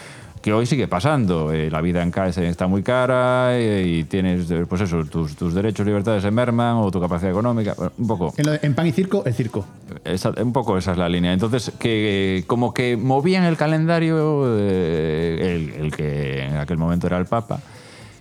[0.46, 1.52] Que hoy sigue pasando.
[1.52, 5.56] eh, la vida en casa está muy cara eh, y tienes, pues eso, tus, tus
[5.56, 7.74] derechos y libertades se merman o tu capacidad económica.
[7.76, 8.32] bueno, Un poco.
[8.38, 9.66] En, lo de- en pan y circo, el circo.
[10.04, 11.34] Esa- un poco esa es la línea.
[11.34, 17.18] Entonces, que como que movían el calendario, eh, el, el que en aquel momento era
[17.18, 17.60] el Papa,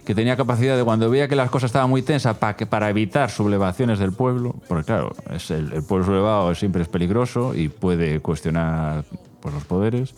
[0.06, 2.88] que tenía capacidad de cuando veía que las cosas estaban muy tensas para, que, para
[2.88, 7.68] evitar sublevaciones del pueblo, porque claro, es el, el pueblo sublevado siempre es peligroso y
[7.68, 9.04] puede cuestionar
[9.40, 10.14] pues, los poderes,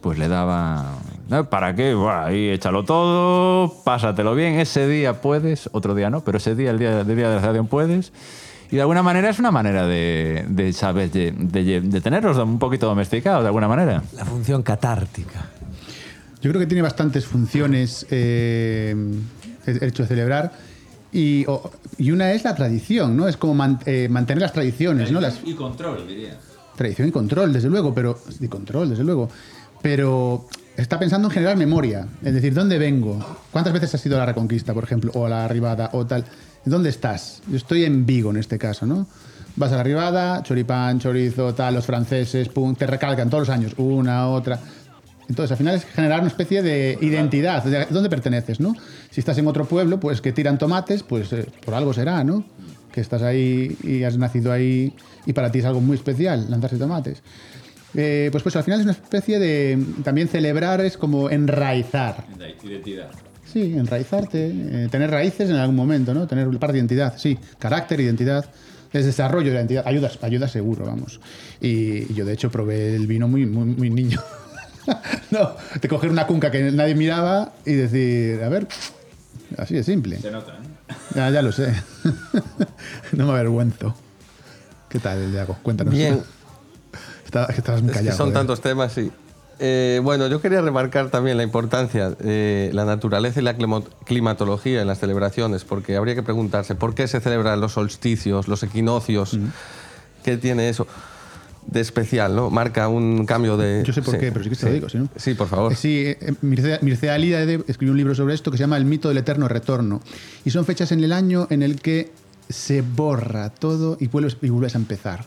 [0.00, 0.98] pues le daba...
[1.28, 1.94] "No, ¿Para qué?
[1.94, 4.54] Buah, ahí échalo todo, pásatelo bien.
[4.60, 7.62] Ese día puedes, otro día no, pero ese día, el día, el día de la
[7.64, 8.12] puedes.
[8.70, 12.58] Y de alguna manera es una manera de, de saber, de, de- de tenerlos un
[12.58, 14.02] poquito domesticados, de alguna manera.
[14.14, 15.46] La función catártica.
[16.42, 18.94] Yo creo que tiene bastantes funciones eh,
[19.66, 20.52] el hecho de celebrar.
[21.12, 23.26] Y, o- y una es la tradición, ¿no?
[23.28, 25.20] Es como man- eh, mantener las tradiciones, ¿no?
[25.20, 26.36] Las, Y control, diría.
[26.76, 28.18] Tradición y control, desde luego, pero.
[28.40, 29.30] Y control, desde luego.
[29.82, 32.06] Pero está pensando en generar memoria.
[32.22, 33.18] Es decir, ¿dónde vengo?
[33.50, 35.10] ¿Cuántas veces has ido a la Reconquista, por ejemplo?
[35.14, 36.24] O la Arribada, o tal.
[36.64, 37.42] ¿Dónde estás?
[37.48, 39.06] Yo estoy en Vigo en este caso, ¿no?
[39.54, 43.72] Vas a la Arribada, choripán, chorizo, tal, los franceses, pum, te recalcan todos los años,
[43.78, 44.58] una, otra.
[45.28, 48.74] Entonces, al final es generar una especie de identidad, de dónde perteneces, ¿no?
[49.10, 52.44] Si estás en otro pueblo, pues que tiran tomates, pues eh, por algo será, ¿no?
[52.92, 56.76] Que estás ahí y has nacido ahí y para ti es algo muy especial lanzarse
[56.76, 57.22] tomates.
[57.96, 59.82] Eh, pues, pues al final es una especie de.
[60.04, 62.24] También celebrar es como enraizar.
[62.62, 63.10] Identidad.
[63.44, 66.26] Sí, enraizarte, eh, tener raíces en algún momento, ¿no?
[66.26, 67.38] Tener parte de identidad, sí.
[67.58, 68.44] Carácter, identidad.
[68.92, 69.86] Es desarrollo de la identidad.
[69.86, 71.20] Ayuda, ayuda seguro, vamos.
[71.60, 74.20] Y yo, de hecho, probé el vino muy, muy, muy niño.
[75.30, 78.66] no, de coger una cunca que nadie miraba y decir, a ver,
[79.58, 80.18] así de simple.
[80.18, 80.94] Se nota, ¿eh?
[81.14, 81.72] Ya, ya lo sé.
[83.12, 83.94] no me avergüenzo.
[84.88, 85.58] ¿Qué tal, Diago?
[85.62, 85.94] Cuéntanos.
[85.94, 86.20] Bien.
[87.26, 88.16] Estabas muy Es que callado.
[88.16, 88.34] son joder.
[88.38, 89.10] tantos temas, sí.
[89.58, 93.54] Eh, bueno, yo quería remarcar también la importancia de la naturaleza y la
[94.04, 98.62] climatología en las celebraciones, porque habría que preguntarse por qué se celebran los solsticios, los
[98.62, 99.38] equinoccios,
[100.24, 100.86] qué tiene eso
[101.66, 102.48] de especial, ¿no?
[102.50, 103.82] Marca un cambio de...
[103.84, 105.08] Yo sé por sí, qué, pero sí que te lo digo, si no.
[105.16, 105.72] Sí, por favor.
[105.72, 108.84] Eh, Sí, eh, Mircea, Mircea Eliade escribió un libro sobre esto que se llama El
[108.84, 110.00] mito del eterno retorno.
[110.44, 112.12] Y son fechas en el año en el que
[112.48, 115.24] se borra todo y vuelves, y vuelves a empezar.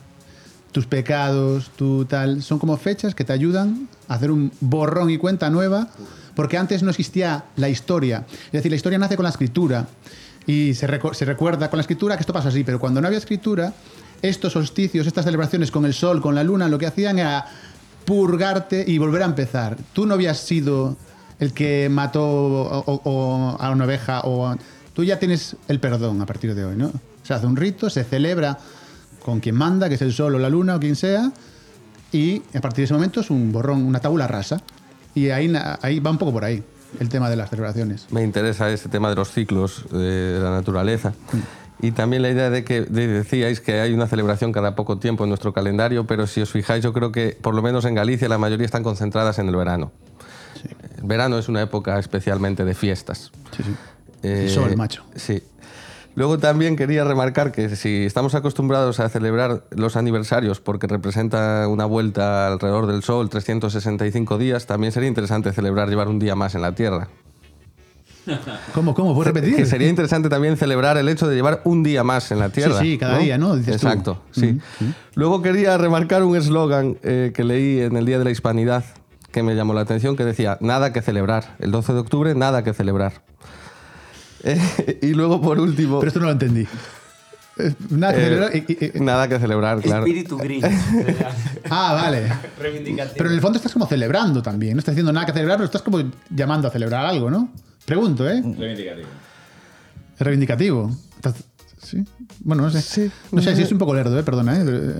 [0.72, 5.18] Tus pecados, tu tal, son como fechas que te ayudan a hacer un borrón y
[5.18, 5.88] cuenta nueva,
[6.36, 8.26] porque antes no existía la historia.
[8.46, 9.88] Es decir, la historia nace con la escritura
[10.46, 13.74] y se, recuerda con la escritura que esto pasa así, pero cuando no había escritura,
[14.22, 17.46] estos solsticios, estas celebraciones con el sol, con la luna, lo que hacían era
[18.06, 19.78] purgarte y volver a empezar.
[19.94, 20.98] Tú no habías sido
[21.40, 22.86] el que mató
[23.60, 24.56] a una oveja o
[24.94, 26.92] tú ya tienes el perdón a partir de hoy, ¿no?
[27.24, 28.58] Se hace un rito, se celebra
[29.30, 31.32] con quien manda, que es el sol o la luna o quien sea,
[32.12, 34.62] y a partir de ese momento es un borrón, una tabula rasa.
[35.16, 36.64] Y ahí, ahí va un poco por ahí
[37.00, 38.08] el tema de las celebraciones.
[38.12, 41.14] Me interesa este tema de los ciclos de la naturaleza.
[41.82, 45.24] Y también la idea de que de- decíais que hay una celebración cada poco tiempo
[45.24, 48.28] en nuestro calendario, pero si os fijáis, yo creo que por lo menos en Galicia
[48.28, 49.92] la mayoría están concentradas en el verano.
[50.98, 53.32] El verano es una época especialmente de fiestas.
[53.56, 53.72] Sí, sí.
[54.24, 55.04] Eh, sol, macho.
[55.16, 55.42] Sí.
[56.16, 61.86] Luego también quería remarcar que si estamos acostumbrados a celebrar los aniversarios porque representa una
[61.86, 66.62] vuelta alrededor del Sol, 365 días, también sería interesante celebrar llevar un día más en
[66.62, 67.08] la Tierra.
[68.74, 69.16] ¿Cómo, cómo?
[69.16, 69.56] ¿Puedes repetir?
[69.56, 72.80] Que sería interesante también celebrar el hecho de llevar un día más en la Tierra.
[72.80, 73.56] sí, cada día, ¿no?
[73.56, 73.88] Dices tú.
[73.88, 74.60] Exacto, sí.
[75.16, 78.84] Luego quería remarcar un eslogan eh, que leí en el Día de la Hispanidad
[79.32, 81.56] que me llamó la atención, que decía, nada que celebrar.
[81.60, 83.22] El 12 de octubre, nada que celebrar.
[84.44, 86.00] Eh, y luego, por último...
[86.00, 86.66] Pero esto no lo entendí.
[87.90, 90.06] Nada que eh, celebrar y- y- y- nada que celebrar, claro.
[90.06, 90.64] Espíritu gris.
[91.70, 92.32] Ah, vale.
[92.58, 93.16] Reivindicativo.
[93.18, 94.76] Pero en el fondo estás como celebrando también.
[94.76, 96.00] No estás diciendo nada que celebrar, pero estás como
[96.30, 97.52] llamando a celebrar algo, ¿no?
[97.86, 98.42] Pregunto, ¿eh?
[100.16, 100.90] Es reivindicativo.
[101.18, 101.44] Estás-
[101.84, 102.04] ¿Sí?
[102.42, 102.82] Bueno, no sé.
[102.82, 104.24] Sí, no sé, si es un poco lerdo, ¿eh?
[104.24, 104.96] Perdona, ¿eh?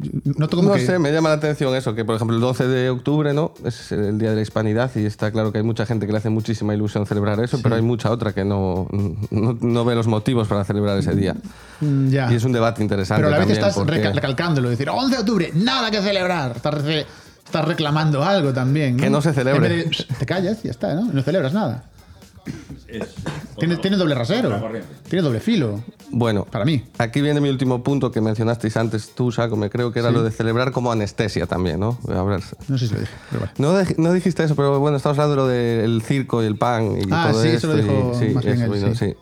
[0.00, 0.86] Pero, Noto como No que...
[0.86, 3.52] sé, me llama la atención eso, que por ejemplo el 12 de octubre ¿no?
[3.64, 6.18] es el Día de la Hispanidad y está claro que hay mucha gente que le
[6.18, 8.88] hace muchísima ilusión celebrar eso, pero hay mucha otra que no,
[9.30, 11.34] no, no ve los motivos para celebrar ese día.
[11.80, 12.30] Mm, Ya.
[12.32, 15.14] Y es un debate interesante Pero a la vez estás porque- reca- recalcándolo, decir, 11
[15.16, 16.56] de octubre, nada que celebrar.
[16.56, 18.96] Estás, reclamando algo también.
[18.96, 19.66] Que no se celebre.
[19.66, 21.06] En vez de, "Pss, te callas y ya está, ¿no?
[21.12, 21.84] No celebras nada.
[23.58, 24.60] Tiene, tiene doble rasero.
[25.08, 25.82] Tiene doble filo.
[26.10, 26.82] Bueno, Para mí.
[26.98, 30.22] aquí viene mi último punto que mencionasteis antes tú, Saco, me creo que era lo
[30.22, 31.98] de celebrar como anestesia también, ¿no?
[32.08, 33.94] A ver, No sé si lo dije, pero vale.
[33.98, 37.02] No, dijiste eso, pero bueno, estamos hablando de lo del circo y el pan y
[37.10, 39.06] Ah, todo sí, eso lo dijo y, sí, más bien eso él, vino, sí.
[39.10, 39.16] sí.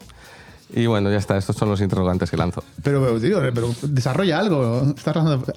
[0.80, 2.62] Y bueno, ya está, estos son los interrogantes que lanzo.
[2.82, 4.94] Pero, tío, pero desarrolla algo.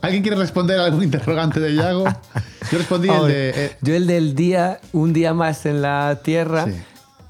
[0.01, 2.05] ¿Alguien quiere responder a algún interrogante de Yago?
[2.71, 3.49] Yo respondí el de...
[3.53, 6.71] eh, Yo el del día, un día más en la Tierra, Sí.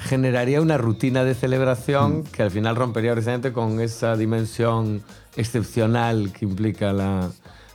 [0.01, 5.01] Generaría una rutina de celebración que al final rompería precisamente con esa dimensión
[5.35, 7.29] excepcional que implica la,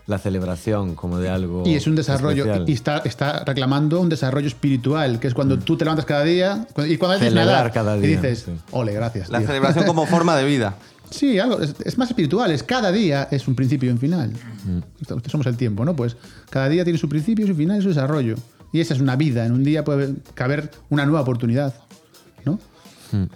[0.07, 2.69] la celebración como de algo Y es un desarrollo, especial.
[2.69, 6.67] y está, está reclamando un desarrollo espiritual, que es cuando tú te levantas cada día
[6.89, 8.53] y cuando haces Celebrar nada cada y día, dices, sí.
[8.73, 9.29] ole, gracias.
[9.31, 9.47] La tío".
[9.49, 10.77] celebración como forma de vida.
[11.11, 14.31] Sí, algo, es, es más espiritual, es cada día es un principio y un final.
[14.65, 15.29] Mm.
[15.31, 15.95] Somos el tiempo, ¿no?
[15.95, 16.17] Pues
[16.51, 18.35] cada día tiene su principio, su final y su desarrollo.
[18.73, 19.47] Y esa es una vida.
[19.47, 21.73] En un día puede caber una nueva oportunidad.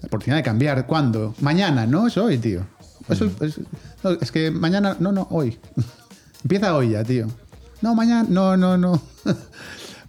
[0.00, 0.86] La oportunidad de cambiar.
[0.86, 1.34] ¿Cuándo?
[1.40, 2.06] Mañana, ¿no?
[2.06, 2.66] Es hoy, tío.
[3.08, 3.60] Es, hoy- es-
[4.04, 5.58] no, es que mañana, no, no, hoy.
[6.42, 7.26] Empieza hoy ya, tío.
[7.82, 9.00] No, mañana, no, no, no.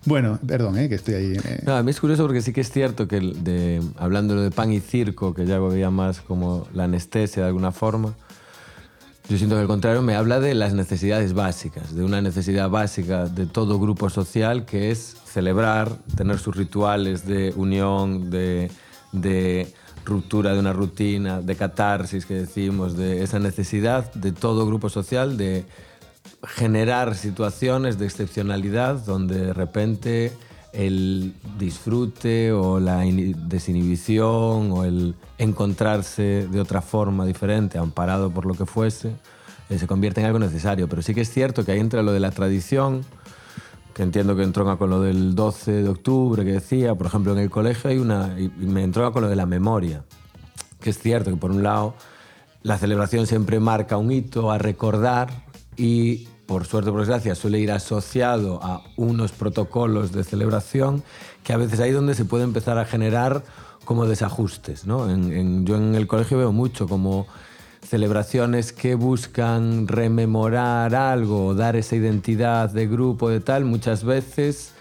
[0.06, 0.90] bueno, perdón, ¿eh?
[0.90, 1.34] que estoy ahí.
[1.44, 1.64] eh.
[1.66, 4.72] No, a mí es curioso porque sí que es cierto que de, hablando de pan
[4.72, 8.14] y circo, que ya veía más como la anestesia de alguna forma,
[9.30, 13.26] yo siento que al contrario me habla de las necesidades básicas, de una necesidad básica
[13.28, 18.70] de todo grupo social que es celebrar, tener sus rituales de unión, de,
[19.12, 19.74] de
[20.06, 25.38] ruptura de una rutina, de catarsis que decimos, de esa necesidad de todo grupo social
[25.38, 25.66] de
[26.44, 30.32] generar situaciones de excepcionalidad donde de repente
[30.74, 38.54] el disfrute o la desinhibición o el encontrarse de otra forma diferente, amparado por lo
[38.54, 39.14] que fuese,
[39.70, 40.88] eh, se convierte en algo necesario.
[40.88, 43.04] Pero sí que es cierto que ahí entra lo de la tradición,
[44.02, 47.38] que entiendo que entronca con lo del 12 de octubre que decía, por ejemplo, en
[47.38, 50.04] el colegio hay una, y me entronca con lo de la memoria,
[50.80, 51.94] que es cierto que por un lado
[52.64, 55.46] la celebración siempre marca un hito a recordar
[55.78, 61.04] y por suerte o por desgracia suele ir asociado a unos protocolos de celebración
[61.44, 63.44] que a veces ahí donde se puede empezar a generar
[63.86, 64.88] como desajustes.
[64.88, 65.12] ¿no?
[65.12, 67.28] En- en- yo en el colegio veo mucho como
[67.92, 74.72] celebraciones que buscan rememorar algo, dar esa identidad de grupo, de tal, muchas veces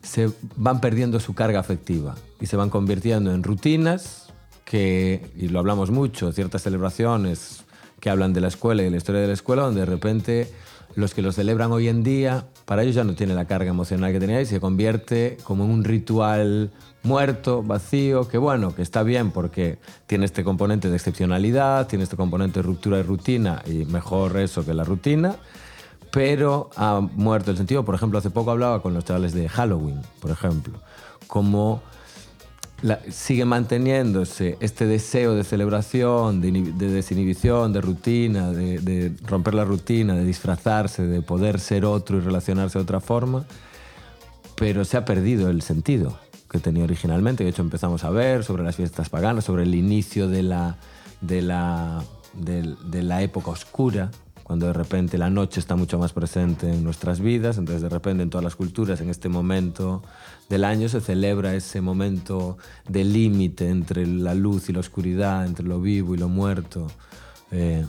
[0.00, 4.32] se van perdiendo su carga afectiva y se van convirtiendo en rutinas
[4.64, 7.62] que, y lo hablamos mucho, ciertas celebraciones
[8.00, 10.50] que hablan de la escuela y de la historia de la escuela, donde de repente
[10.96, 14.12] los que lo celebran hoy en día, para ellos ya no tiene la carga emocional
[14.12, 16.72] que tenía y se convierte como en un ritual
[17.02, 22.16] muerto, vacío, que bueno, que está bien porque tiene este componente de excepcionalidad, tiene este
[22.16, 25.36] componente de ruptura de rutina y mejor eso que la rutina,
[26.10, 27.84] pero ha muerto el sentido.
[27.84, 30.80] Por ejemplo, hace poco hablaba con los chavales de Halloween, por ejemplo,
[31.26, 31.82] como
[32.86, 39.54] la- sigue manteniéndose este deseo de celebración, de, inhi- de desinhibición, de rutina, de, romper
[39.54, 43.44] la rutina, de disfrazarse, de poder ser otro y relacionarse de otra forma,
[44.56, 46.18] pero se ha perdido el sentido
[46.50, 47.44] que tenía originalmente.
[47.44, 50.76] De hecho, empezamos a ver sobre las fiestas paganas, sobre el inicio de la,
[51.20, 52.02] de la,
[52.34, 54.10] de la época oscura,
[54.46, 58.22] cuando de repente la noche está mucho más presente en nuestras vidas, entonces de repente
[58.22, 60.04] en todas las culturas, en este momento
[60.48, 62.56] del año, se celebra ese momento
[62.88, 66.86] de límite entre la luz y la oscuridad, entre lo vivo y lo muerto.
[67.50, 67.84] Eh,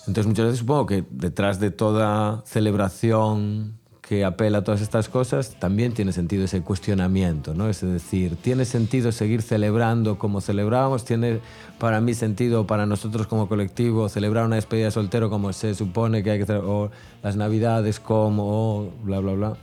[0.00, 3.77] entonces muchas veces supongo que detrás de toda celebración
[4.08, 7.68] que apela a todas estas cosas, también tiene sentido ese cuestionamiento, ¿no?
[7.68, 11.04] Es decir, ¿tiene sentido seguir celebrando como celebrábamos?
[11.04, 11.40] ¿Tiene
[11.78, 16.22] para mí sentido, para nosotros como colectivo, celebrar una despedida de soltero como se supone
[16.22, 16.90] que hay que hacer, o
[17.22, 19.56] las navidades como, o bla, bla, bla?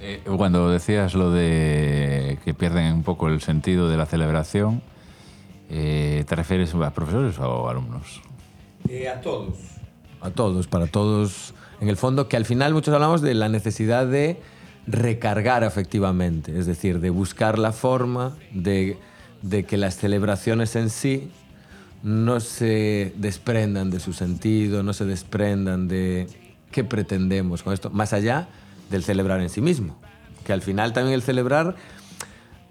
[0.00, 4.80] Eh, cuando decías lo de que pierden un poco el sentido de la celebración,
[5.68, 8.22] eh, ¿te refieres a profesores o alumnos?
[9.12, 9.58] a todos.
[10.22, 11.52] A todos, para todos.
[11.80, 14.40] En el fondo, que al final muchos hablamos de la necesidad de
[14.86, 18.96] recargar afectivamente, es decir, de buscar la forma de,
[19.42, 21.30] de que las celebraciones en sí
[22.02, 26.28] no se desprendan de su sentido, no se desprendan de
[26.70, 28.48] qué pretendemos con esto, más allá
[28.90, 29.96] del celebrar en sí mismo.
[30.44, 31.74] Que al final también el celebrar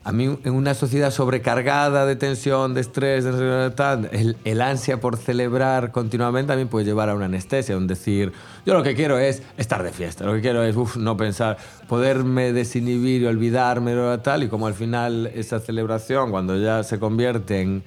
[0.05, 4.99] a mí, en una sociedad sobrecargada de tensión, de estrés, de tal, el, el ansia
[4.99, 8.31] por celebrar continuamente también puede llevar a una anestesia, un decir,
[8.67, 12.53] yo lo que quiero es estar de fiesta, lo que quiero es no pensar, poderme
[12.53, 17.83] desinhibir y olvidarme, tal, y como al final esa celebración, cuando ya se convierte en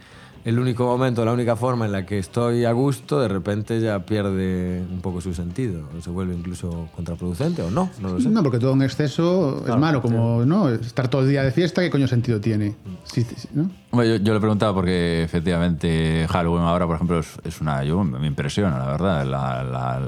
[0.48, 3.98] el único momento, la única forma en la que estoy a gusto, de repente ya
[4.06, 8.30] pierde un poco su sentido, o se vuelve incluso contraproducente, o no, no lo sé.
[8.30, 10.70] No, porque todo en exceso es malo, como ¿no?
[10.70, 12.76] estar todo el día de fiesta, ¿qué coño sentido tiene?
[13.04, 13.70] Sí, sí, ¿no?
[13.90, 17.84] Bueno, yo, yo le preguntaba porque efectivamente Halloween ahora, por ejemplo, es, es una...
[17.84, 20.00] Yo, me impresiona, la verdad, la,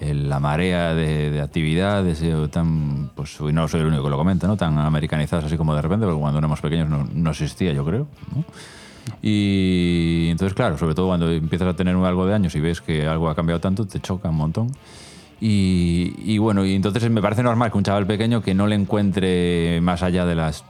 [0.00, 3.10] la, marea de, de actividades eh, tan...
[3.16, 4.56] Pues y no soy el único que lo comenta, ¿no?
[4.56, 8.06] Tan americanizadas así como de repente, porque cuando éramos pequeños no, no existía, yo creo,
[8.36, 8.44] ¿no?
[9.22, 13.06] Y entonces, claro, sobre todo cuando empiezas a tener algo de años y ves que
[13.06, 14.70] algo ha cambiado tanto, te choca un montón.
[15.40, 18.74] Y, y bueno, y entonces me parece normal que un chaval pequeño que no le
[18.74, 20.64] encuentre más allá de las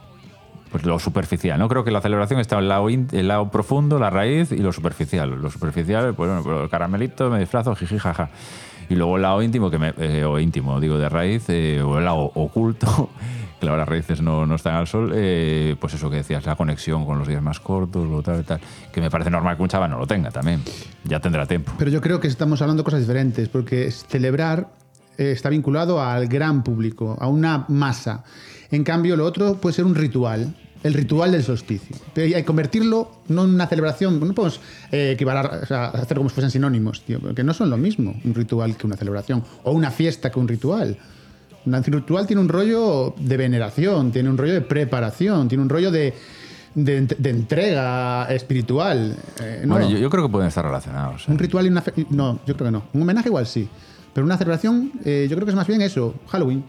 [0.71, 1.67] pues lo superficial, ¿no?
[1.67, 4.71] Creo que la celebración está en el lado, el lado profundo, la raíz y lo
[4.71, 5.41] superficial.
[5.41, 8.29] Lo superficial, pues bueno, pues el caramelito, me disfrazo, jiji, jaja.
[8.89, 11.97] Y luego el lado íntimo, que me, eh, o íntimo, digo, de raíz, eh, o
[11.97, 13.09] el lado oculto,
[13.59, 17.05] que las raíces no, no están al sol, eh, pues eso que decías, la conexión
[17.05, 18.59] con los días más cortos, lo tal, tal,
[18.91, 20.61] que me parece normal que un chaval no lo tenga también.
[21.03, 21.73] Ya tendrá tiempo.
[21.77, 24.69] Pero yo creo que estamos hablando de cosas diferentes, porque celebrar
[25.17, 28.23] eh, está vinculado al gran público, a una masa.
[28.71, 31.95] En cambio, lo otro puede ser un ritual, el ritual del solsticio.
[32.13, 36.35] Pero hay convertirlo no en una celebración, no podemos eh, o sea, hacer como si
[36.35, 39.91] fuesen sinónimos, tío, porque no son lo mismo un ritual que una celebración, o una
[39.91, 40.97] fiesta que un ritual.
[41.65, 45.91] Un ritual tiene un rollo de veneración, tiene un rollo de preparación, tiene un rollo
[45.91, 46.13] de,
[46.75, 49.15] de, de entrega espiritual.
[49.41, 49.73] Eh, no.
[49.75, 51.27] Bueno, yo, yo creo que pueden estar relacionados.
[51.27, 51.31] ¿eh?
[51.31, 51.81] Un ritual y una...
[51.81, 52.83] fe- No, yo creo que no.
[52.93, 53.67] Un homenaje igual sí.
[54.13, 56.15] Pero una celebración, eh, yo creo que es más bien eso.
[56.29, 56.63] Halloween.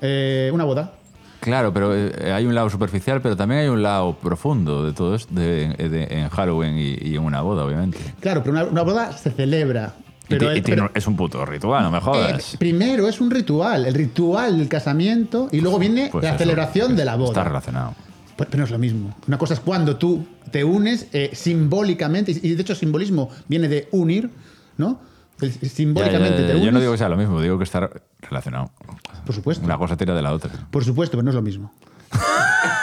[0.00, 0.92] Eh, una boda.
[1.40, 5.14] Claro, pero eh, hay un lado superficial, pero también hay un lado profundo de todo
[5.14, 7.98] esto de- de- en Halloween y, y en una boda, obviamente.
[8.20, 9.94] Clapero, pero una, una boda se celebra.
[10.30, 12.56] Pero, y pero- es un puto ritual, no me eh, jodas.
[12.58, 13.84] primero es un ritual.
[13.86, 17.30] El ritual del casamiento y luego viene Pues la eso, celebración de la boda.
[17.30, 17.94] Está relacionado.
[18.36, 19.14] Pues- Pero no es lo mismo.
[19.28, 23.88] Una cosa es cuando tú te unes eh, simbólicamente, y de hecho simbolismo viene de
[23.92, 24.30] unir,
[24.78, 25.00] ¿no?
[25.40, 26.46] Ya, Simbólicamente ya, ya.
[26.48, 26.64] te unes.
[26.64, 28.70] Yo no digo que sea lo mismo, digo que está relacionado.
[29.26, 29.64] Por supuesto.
[29.64, 30.50] Una cosa tira de la otra.
[30.70, 31.72] Por supuesto, pero no es lo mismo.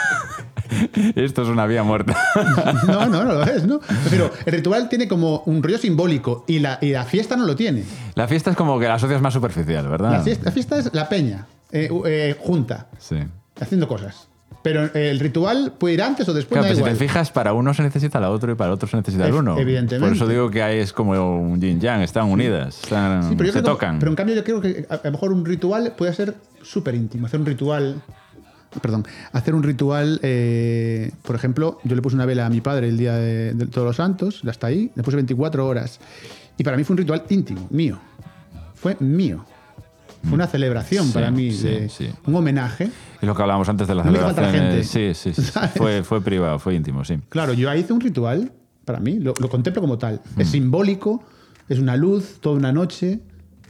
[1.16, 2.16] Esto es una vía muerta.
[2.86, 3.80] No, no, no lo es, ¿no?
[4.10, 7.56] Pero el ritual tiene como un rollo simbólico y la, y la fiesta no lo
[7.56, 7.84] tiene.
[8.14, 10.12] La fiesta es como que la asocias más superficial, ¿verdad?
[10.12, 13.16] La fiesta, la fiesta es la peña, eh, eh, junta, Sí.
[13.60, 14.28] haciendo cosas.
[14.62, 17.52] Pero el ritual puede ir antes o después, Claro, da pero si te fijas, para
[17.52, 19.56] uno se necesita la otro y para otro se necesita el uno.
[19.56, 20.06] evidentemente.
[20.06, 23.52] Por eso digo que ahí es como un yin yang, están unidas, están- Sí, pero
[23.52, 23.98] se tocan.
[24.00, 26.94] pero en cambio yo creo que a, a lo mejor un ritual puede ser súper
[26.96, 27.26] íntimo.
[27.26, 28.02] Hacer un ritual...
[28.80, 32.88] Perdón, hacer un ritual, eh, por ejemplo, yo le puse una vela a mi padre
[32.88, 36.00] el día de, de Todos los Santos, hasta ahí, le puse 24 horas.
[36.56, 37.98] Y para mí fue un ritual íntimo, mío.
[38.74, 39.44] Fue mío.
[40.24, 42.08] Fue una celebración Sí, para mí, sí, de- sí.
[42.26, 42.90] un homenaje.
[43.20, 44.90] Es lo que hablábamos antes de No la celebraciones.
[44.92, 45.14] gente.
[45.14, 45.32] Sí.
[45.76, 47.18] Fue, fue privado, fue íntimo, sí.
[47.28, 48.50] Claro, yo ahí hice un ritual,
[48.84, 50.20] para mí, lo, lo contemplo como tal.
[50.36, 50.40] Mm.
[50.40, 51.22] Es simbólico,
[51.68, 53.20] es una luz, toda una noche,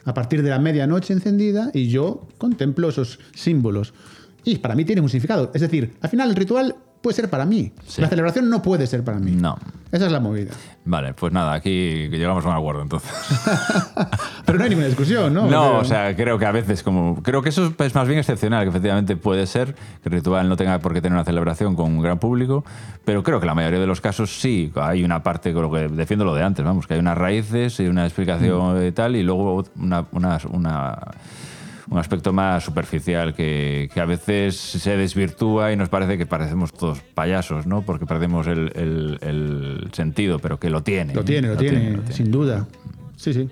[0.06, 3.92] a partir de la medianoche encendida, y yo contemplo esos símbolos.
[4.49, 5.51] Y para mí tiene un significado.
[5.55, 7.70] Es decir, al final el ritual puede ser para mí.
[7.86, 8.01] Sí.
[8.01, 9.32] La celebración no puede ser para mí.
[9.32, 9.59] No.
[9.92, 10.53] Esa es la movida.
[10.86, 13.11] Vale, pues nada, aquí llegamos a un acuerdo entonces.
[14.46, 15.46] Pero no hay ninguna discusión, ¿no?
[15.51, 17.22] No, o sea, creo que a veces como...
[17.22, 20.57] Creo que eso es más bien excepcional, que efectivamente puede ser que el ritual no
[20.57, 22.64] tenga por qué tener una celebración con un gran público,
[23.05, 25.88] pero creo que la mayoría de los casos sí, hay una parte, con lo que
[25.88, 29.22] defiendo lo de antes, vamos, que hay unas raíces y una explicación y tal, y
[29.22, 30.99] luego una, una- una-
[31.91, 36.72] un aspecto más superficial que, que a veces se desvirtúa y nos parece que parecemos
[36.72, 37.82] todos payasos, ¿no?
[37.82, 41.14] Porque perdemos el, el- el sentido, pero que lo tiene.
[41.14, 42.12] Lo tiene, lo, tiene, lo tiene.
[42.12, 42.66] sin duda.
[43.16, 43.49] Sí, sí.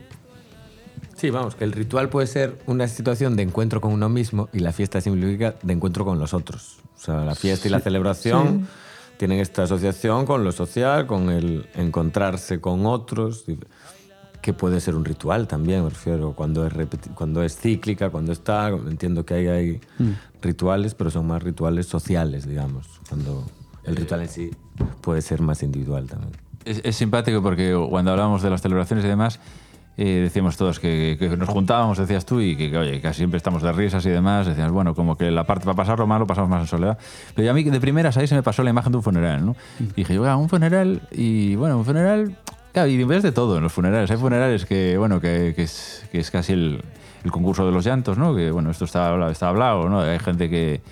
[1.17, 4.59] Sí, vamos, que el ritual puede ser una situación de encuentro con uno mismo y
[4.59, 6.79] la fiesta significa de encuentro con los otros.
[6.95, 8.69] O sea, la fiesta y la celebración
[9.17, 13.45] tienen esta asociación con lo social, con el encontrarse con otros,
[14.47, 16.73] que puede ser un ritual también, me refiero, cuando es,
[17.17, 19.81] cuando es cíclica, cuando está, entiendo que hay, hay
[20.41, 23.45] rituales, pero son más rituales sociales, digamos, cuando
[23.83, 24.51] el ritual en sí
[25.01, 26.31] puede ser más individual también.
[26.65, 29.41] Es, es simpático porque cuando hablábamos de las celebraciones y demás,
[29.97, 33.39] eh, decíamos todos que, que nos juntábamos, decías tú, y que, que, oye, casi siempre
[33.39, 34.47] estamos de risas y demás.
[34.47, 36.99] Decíamos, bueno, como que la parte para pasar lo malo pasamos más en soledad.
[37.35, 39.57] Pero a mí de primeras ahí se me pasó la imagen de un funeral, ¿no?
[39.81, 42.37] Y dije, bueno, un funeral, y bueno, un funeral.
[42.77, 44.11] Claro, y ves de todo en los funerales.
[44.11, 46.83] Hay funerales que, bueno, que, es, que es casi el,
[47.25, 48.37] el concurso de los llantos, ¿no?
[48.37, 50.01] Que, bueno, esto está, está hablado, ¿no?
[50.03, 50.83] Hay gente que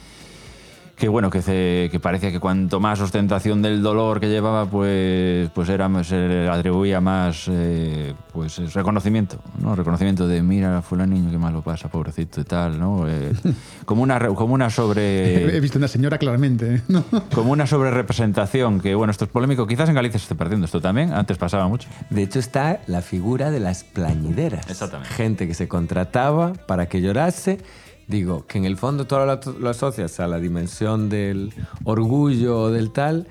[0.97, 5.51] que bueno, que, se- que parecía que cuanto más ostentación del dolor que llevaba, pues,
[5.55, 9.75] pues era, se le atribuía más eh, pues, es reconocimiento, ¿no?
[9.75, 13.09] Reconocimiento de, mira, fulaniño, qué mal lo pasa, pobrecito y tal, ¿no?
[13.09, 13.33] Eh,
[13.85, 15.61] como, una, como una He sobre...
[15.61, 16.77] visto una señora claramente.
[16.77, 16.83] ¿eh?
[16.89, 17.05] ¿no?
[17.35, 20.81] Como una sobrerepresentación, que bueno, esto es polémico, quizás en Galicia se esté perdiendo esto
[20.81, 21.89] también, antes pasaba mucho.
[22.11, 24.69] De hecho, está la figura de las plañideras.
[24.71, 25.13] Exactamente.
[25.15, 27.59] Gente que se contrataba para que llorase.
[28.07, 31.53] Digo, que en el fondo todo lo, lo asocias a la dimensión del
[31.85, 33.27] orgullo o del tal,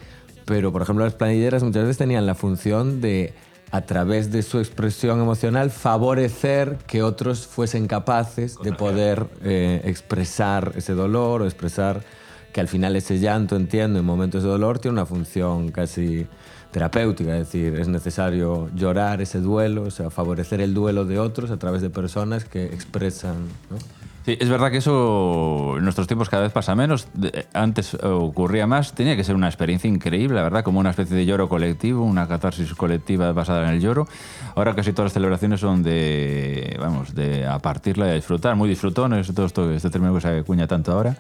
[0.45, 3.34] pero por ejemplo las planilleras muchas veces tenían la función de,
[3.74, 10.74] a través de su expresión emocional, favorecer que otros fuesen capaces de poder eh, expresar
[10.76, 12.03] ese dolor o expresar
[12.51, 16.28] que al final ese llanto, entiendo, en momentos de dolor tiene una función casi
[16.71, 21.49] terapéutica, es decir, es necesario llorar ese duelo, o sea, favorecer el duelo de otros
[21.49, 23.38] a través de personas que expresan.
[23.71, 23.78] ¿no?
[24.26, 27.07] Sí, es verdad que eso en nuestros tiempos cada vez pasa menos.
[27.53, 28.93] Antes eh, ocurría más.
[28.93, 32.26] Tenía que ser una experiencia increíble, la verdad, como una especie de lloro colectivo, una
[32.26, 34.07] catarsis colectiva basada en el lloro.
[34.55, 38.69] Ahora casi todas las celebraciones son de, vamos, de a partirla y a disfrutar, muy
[38.69, 41.17] disfrutones, todo esto, este término que se acuña tanto ahora.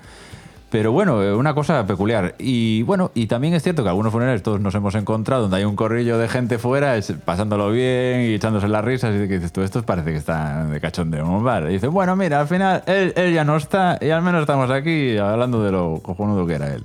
[0.73, 2.33] Pero bueno, eh, una cosa peculiar.
[2.39, 5.65] Y bueno, y también es cierto que algunos funerales todos nos hemos encontrado donde hay
[5.65, 9.61] un corrillo de gente fuera pasándolo bien y echándose las risas y que dices, tú,
[9.61, 11.69] estos parece que están de cachondeo en un bar.
[11.69, 14.71] Y dices, bueno, mira, al final él, él ya no está y al menos estamos
[14.71, 16.83] aquí hablando de lo cojonudo que era él.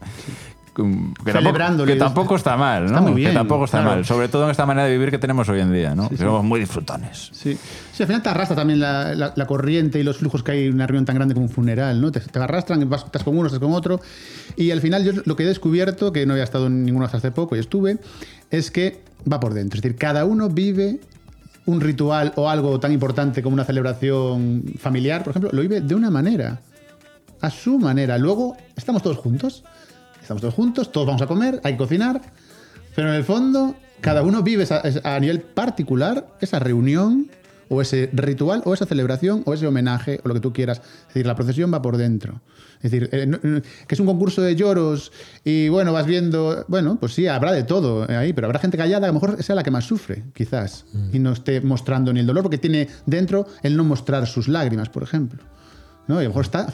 [1.24, 2.86] Que tampoco, que tampoco está mal, ¿no?
[2.88, 3.96] Está muy bien, que tampoco está claro.
[3.96, 4.04] mal.
[4.04, 6.08] Sobre todo en esta manera de vivir que tenemos hoy en día, ¿no?
[6.08, 7.30] que somos muy disfrutones.
[7.32, 7.58] Sí.
[7.92, 10.66] Sí, al final te arrastra también la, la- la corriente y los flujos que hay
[10.66, 12.12] en una reunión tan grande como un funeral, ¿no?
[12.12, 14.00] Te, te arrastran, vas, estás con uno, estás con otro.
[14.56, 17.18] Y al final yo lo que he descubierto, que no había estado en ninguno hasta
[17.18, 17.98] hace poco y estuve,
[18.50, 19.00] es que
[19.30, 19.78] va por dentro.
[19.78, 21.00] Es decir, cada uno vive
[21.66, 25.94] un ritual o algo tan importante como una celebración familiar, por ejemplo, lo vive de
[25.94, 26.60] una manera,
[27.40, 28.16] a su manera.
[28.16, 29.64] Luego estamos todos juntos,
[30.28, 32.20] estamos todos juntos, todos vamos a comer, hay que cocinar,
[32.94, 37.30] pero en el fondo cada uno vive esa- a nivel particular esa reunión
[37.70, 40.82] o ese ritual o esa celebración o ese homenaje o lo que tú quieras.
[41.08, 42.42] Es decir, la procesión va por dentro.
[42.82, 45.12] Es decir, eh, no- no- que es un concurso de lloros
[45.44, 49.06] y bueno, vas viendo, bueno, pues sí, habrá de todo ahí, pero habrá gente callada,
[49.06, 52.26] a lo mejor sea la que más sufre, quizás, y no esté mostrando ni el
[52.26, 55.42] dolor porque tiene dentro el no mostrar sus lágrimas, por ejemplo.
[56.08, 56.16] ¿No?
[56.20, 56.66] Y a lo está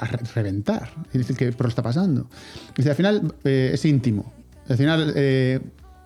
[0.00, 0.90] a re- reventar.
[1.14, 2.28] Y que pero lo está pasando.
[2.72, 4.32] Y dice, al final eh, es íntimo.
[4.68, 5.60] Al final, eh,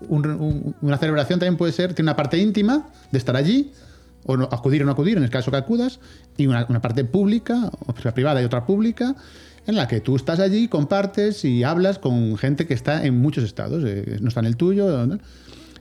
[0.09, 3.73] un- un- una celebración también puede ser, tiene una parte íntima de estar allí,
[4.25, 5.99] o acudir o no acudir, en el caso que acudas,
[6.37, 9.17] y una, parte pública, o privada y otra pública,
[9.67, 13.45] en la que tú estás allí, compartes y hablas con gente que está en muchos
[13.45, 15.07] estados, eh, no está en el tuyo.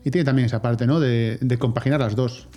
[0.03, 0.99] Y tiene también esa parte ¿no?
[0.99, 2.47] de compaginar las dos,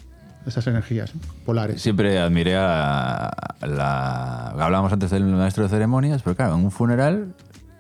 [0.47, 1.13] esas energías
[1.45, 1.81] polares.
[1.81, 3.31] Siempre admiré a
[3.63, 4.49] la...
[4.49, 7.35] Hablábamos antes del maestro de ceremonias, pero claro, en un funeral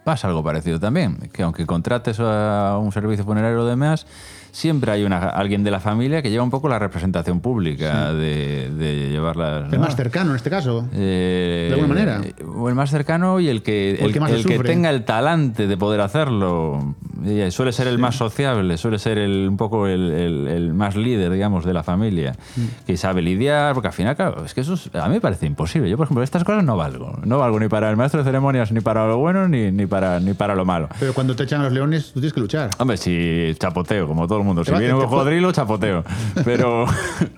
[0.04, 1.16] pasa algo parecido también.
[1.32, 4.06] Que aunque contrates a un servicio funerario o demás,
[4.52, 8.70] siempre hay una, alguien de la familia que lleva un poco la representación pública de,
[8.70, 9.64] de llevarlas...
[9.72, 9.86] El ¿no?
[9.86, 10.88] más cercano en este caso.
[10.92, 12.20] Eh, De alguna manera.
[12.54, 15.04] O el más cercano y el que, O el que más el que tenga el
[15.04, 16.94] talante de poder hacerlo.
[17.24, 20.96] Y suele ser el más sociable, suele ser el, un poco el, el- el más
[20.96, 22.34] líder, digamos, de la familia.
[22.56, 22.62] Mm.
[22.86, 25.46] Que sabe lidiar, porque al final, claro, es que eso es- a mí me parece
[25.46, 25.88] imposible.
[25.88, 27.18] Yo, por ejemplo, estas cosas no valgo.
[27.24, 30.20] No valgo ni para el maestro de ceremonias, ni para lo bueno, ni, ni, para,
[30.20, 30.88] ni para lo malo.
[31.00, 32.70] Pero cuando te echan los leones, tú tienes que luchar.
[32.78, 34.64] Hombre, si chapoteo, como todo el mundo.
[34.64, 36.04] Si viene un cocodrilo, chapoteo.
[36.44, 36.86] Pero,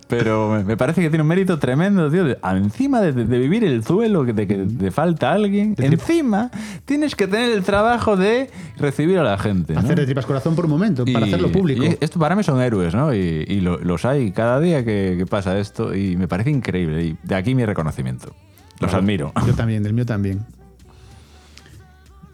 [0.08, 2.24] pero me- parece que tiene un mérito tremendo, tío.
[2.24, 6.50] de- encima de, de vivir el duelo, que- de que te falta alguien, encima
[6.84, 9.74] tienes que tener el trabajo de recibir a la gente.
[9.76, 9.86] ¿No?
[9.86, 11.84] Hacer de tripas corazón por un momento, para hacerlo público.
[11.84, 13.14] y esto para mí son héroes, ¿no?
[13.14, 13.18] Y,
[13.48, 17.04] y lo- los hay cada día que, que pasa esto y me parece increíble.
[17.04, 18.34] Y de aquí mi reconocimiento.
[18.80, 19.32] Los admiro.
[19.46, 20.44] Yo también, del mío también.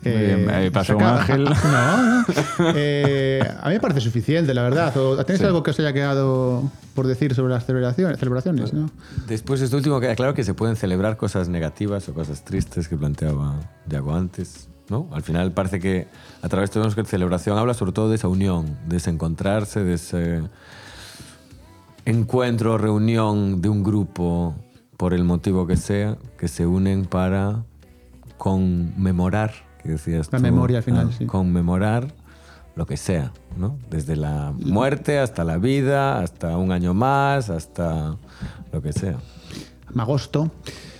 [0.04, 1.44] Muy bien, ahí pasó un ángel.
[1.64, 2.24] No, no.
[2.74, 4.96] Eh, a mí me parece suficiente, la verdad.
[4.96, 5.46] ¿O ¿Tenéis Sí.
[5.46, 8.18] algo que os haya quedado por decir sobre las celebraciones?
[8.18, 8.90] celebraciones ¿no?
[9.28, 12.88] Después de esto último queda claro que se pueden celebrar cosas negativas o cosas tristes
[12.88, 14.68] que planteaba Yago antes.
[14.92, 15.08] ¿No?
[15.10, 16.06] Al final parece que
[16.42, 19.94] a través de la celebración habla sobre todo de esa unión, de ese encontrarse, de
[19.94, 20.42] ese
[22.04, 24.54] encuentro, reunión de un grupo,
[24.96, 27.64] por el motivo que sea, que se unen para
[28.38, 31.26] conmemorar, que decías La tú, memoria al final, ah, sí.
[31.26, 32.14] conmemorar
[32.76, 33.78] lo que sea, ¿no?
[33.90, 38.16] Desde la muerte hasta la vida, hasta un año más, hasta
[38.72, 39.16] lo que sea.
[39.94, 40.50] Magosto.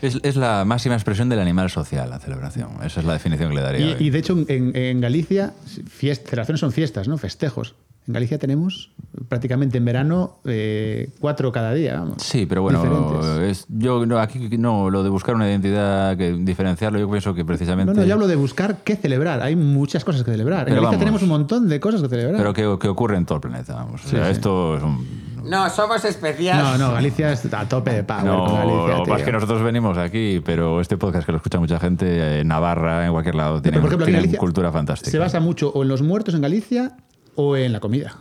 [0.01, 2.71] Es, es la máxima expresión del animal social, la celebración.
[2.85, 3.97] Esa es la definición que le daría.
[4.01, 7.19] Y, de hecho, en, en Galicia, fiest- celebraciones son fiestas, ¿no?
[7.19, 7.75] Festejos.
[8.09, 8.91] En Galicia tenemos
[9.29, 12.01] prácticamente en verano eh, cuatro cada día.
[12.01, 12.21] vamos.
[12.21, 16.99] Sí, pero bueno, es, yo no, aquí no, lo de buscar una identidad, que diferenciarlo,
[16.99, 17.95] yo pienso que precisamente...
[17.95, 19.41] No, no, yo hablo de buscar qué celebrar.
[19.41, 20.65] Hay muchas cosas que celebrar.
[20.65, 20.99] Pero en Galicia vamos.
[20.99, 22.39] tenemos un montón de cosas que celebrar.
[22.39, 24.05] Pero que, que ocurre en todo el planeta, vamos.
[24.05, 24.33] O sea, sí.
[24.33, 25.32] esto es un...
[25.45, 26.63] No, somos especiales.
[26.63, 28.25] No, no, Galicia es a tope de power.
[28.25, 31.33] No, con Galicia, lo que pasa es que nosotros venimos aquí, pero este podcast que
[31.33, 35.11] lo escucha mucha gente, en Navarra, en cualquier lado, tienen Galicia cultura fantástica.
[35.11, 36.97] Se basa mucho o en los muertos en Galicia
[37.35, 38.17] o en la comida.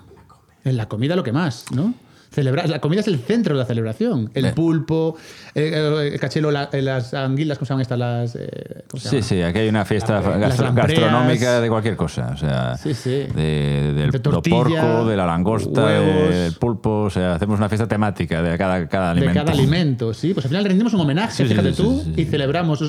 [0.64, 1.94] En la comida lo que más, ¿no?
[2.34, 4.32] Celebrar, la comida es el centro de la celebración.
[4.34, 4.52] El Eh.
[4.54, 5.18] pulpo,
[5.54, 8.00] eh, el cachelo, la- las anguilas, ¿cómo se llaman estas?
[8.00, 12.32] Las, eh, ¿cómo se Sí, sí, aquí hay una fiesta gastro- gastronómica de cualquier cosa.
[12.34, 13.10] O sea, Sí, sí.
[13.36, 16.30] de- del De tortilla, porco, de la langosta, huevos.
[16.34, 17.02] del pulpo.
[17.02, 19.40] O sea, hacemos una fiesta temática de cada, cada De alimento.
[19.42, 20.34] cada alimento, sí.
[20.34, 22.80] Pues al final rendimos un homenaje, Sí, fíjate tú, y celebramos.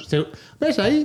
[0.61, 1.05] ¿Ves ahí?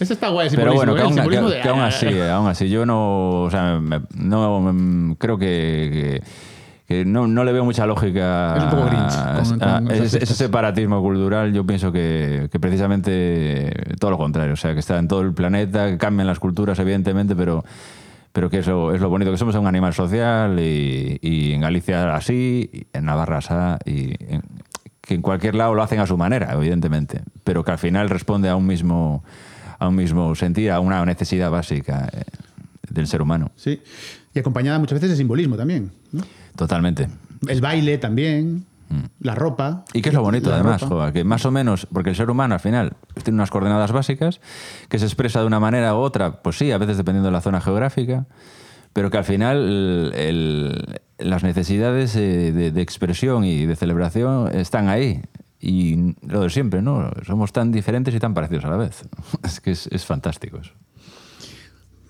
[0.00, 1.04] Ese está guay, el Pero bueno, que ¿eh?
[1.04, 4.60] El aún, que- de- que aún así, aún así, yo no, o sea, me- no
[4.72, 6.22] mm, creo que, que-
[6.86, 9.90] que no, no le veo mucha lógica Es un poco Grinch a- con- a- con
[9.90, 11.52] esas ese, separatismo cultural.
[11.52, 15.32] Yo pienso que, que precisamente todo lo contrario, o sea, que está en todo el
[15.34, 17.64] planeta, que cambian las culturas, evidentemente, pero
[18.32, 22.14] pero que eso es lo bonito, que somos un animal social y, y en Galicia
[22.14, 23.54] así, y en Navarra así,
[23.90, 24.42] y en-
[25.00, 28.48] que en cualquier lado lo hacen a su manera, evidentemente, pero que al final responde
[28.50, 29.24] a un mismo
[29.78, 32.22] a un mismo sentir, a una necesidad básica eh,
[32.90, 33.50] del ser humano.
[33.56, 33.80] Sí.
[34.34, 35.90] Y acompañada muchas veces de simbolismo también.
[36.12, 36.22] ¿no?
[36.56, 37.08] Totalmente.
[37.48, 38.64] El baile también,
[39.20, 39.84] la ropa.
[39.92, 40.82] Y que es lo bonito, además.
[40.82, 44.40] Joa, que más o menos, porque el ser humano al final tiene unas coordenadas básicas
[44.88, 47.40] que se expresa de una manera u otra, pues sí, a veces dependiendo de la
[47.40, 48.26] zona geográfica,
[48.92, 54.54] pero que al final el- el- las necesidades eh, de, de expresión y de celebración
[54.54, 55.22] están ahí.
[55.60, 57.10] Y lo de siempre, ¿no?
[57.26, 59.02] Somos tan diferentes y tan parecidos a la vez.
[59.42, 60.72] Es que es, es fantástico eso.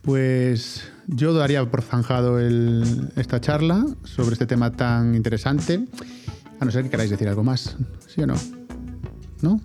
[0.02, 5.84] Pues yo daría por zanjado esta charla sobre este tema tan interesante,
[6.58, 7.76] a no ser que queráis decir algo más,
[8.06, 8.34] ¿sí o no?
[9.42, 9.60] ¿No?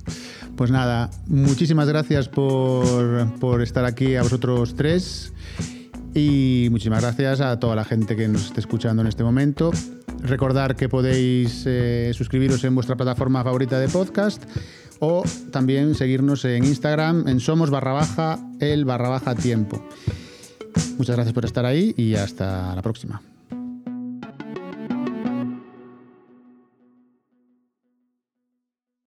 [0.55, 5.33] Pues nada, muchísimas gracias por, por estar aquí a vosotros tres
[6.13, 9.71] y muchísimas gracias a toda la gente que nos esté escuchando en este momento.
[10.21, 14.43] Recordar que podéis eh, suscribiros en vuestra plataforma favorita de podcast
[14.99, 19.87] o también seguirnos en Instagram en somos barra el barra tiempo.
[20.97, 23.21] Muchas gracias por estar ahí y hasta la próxima.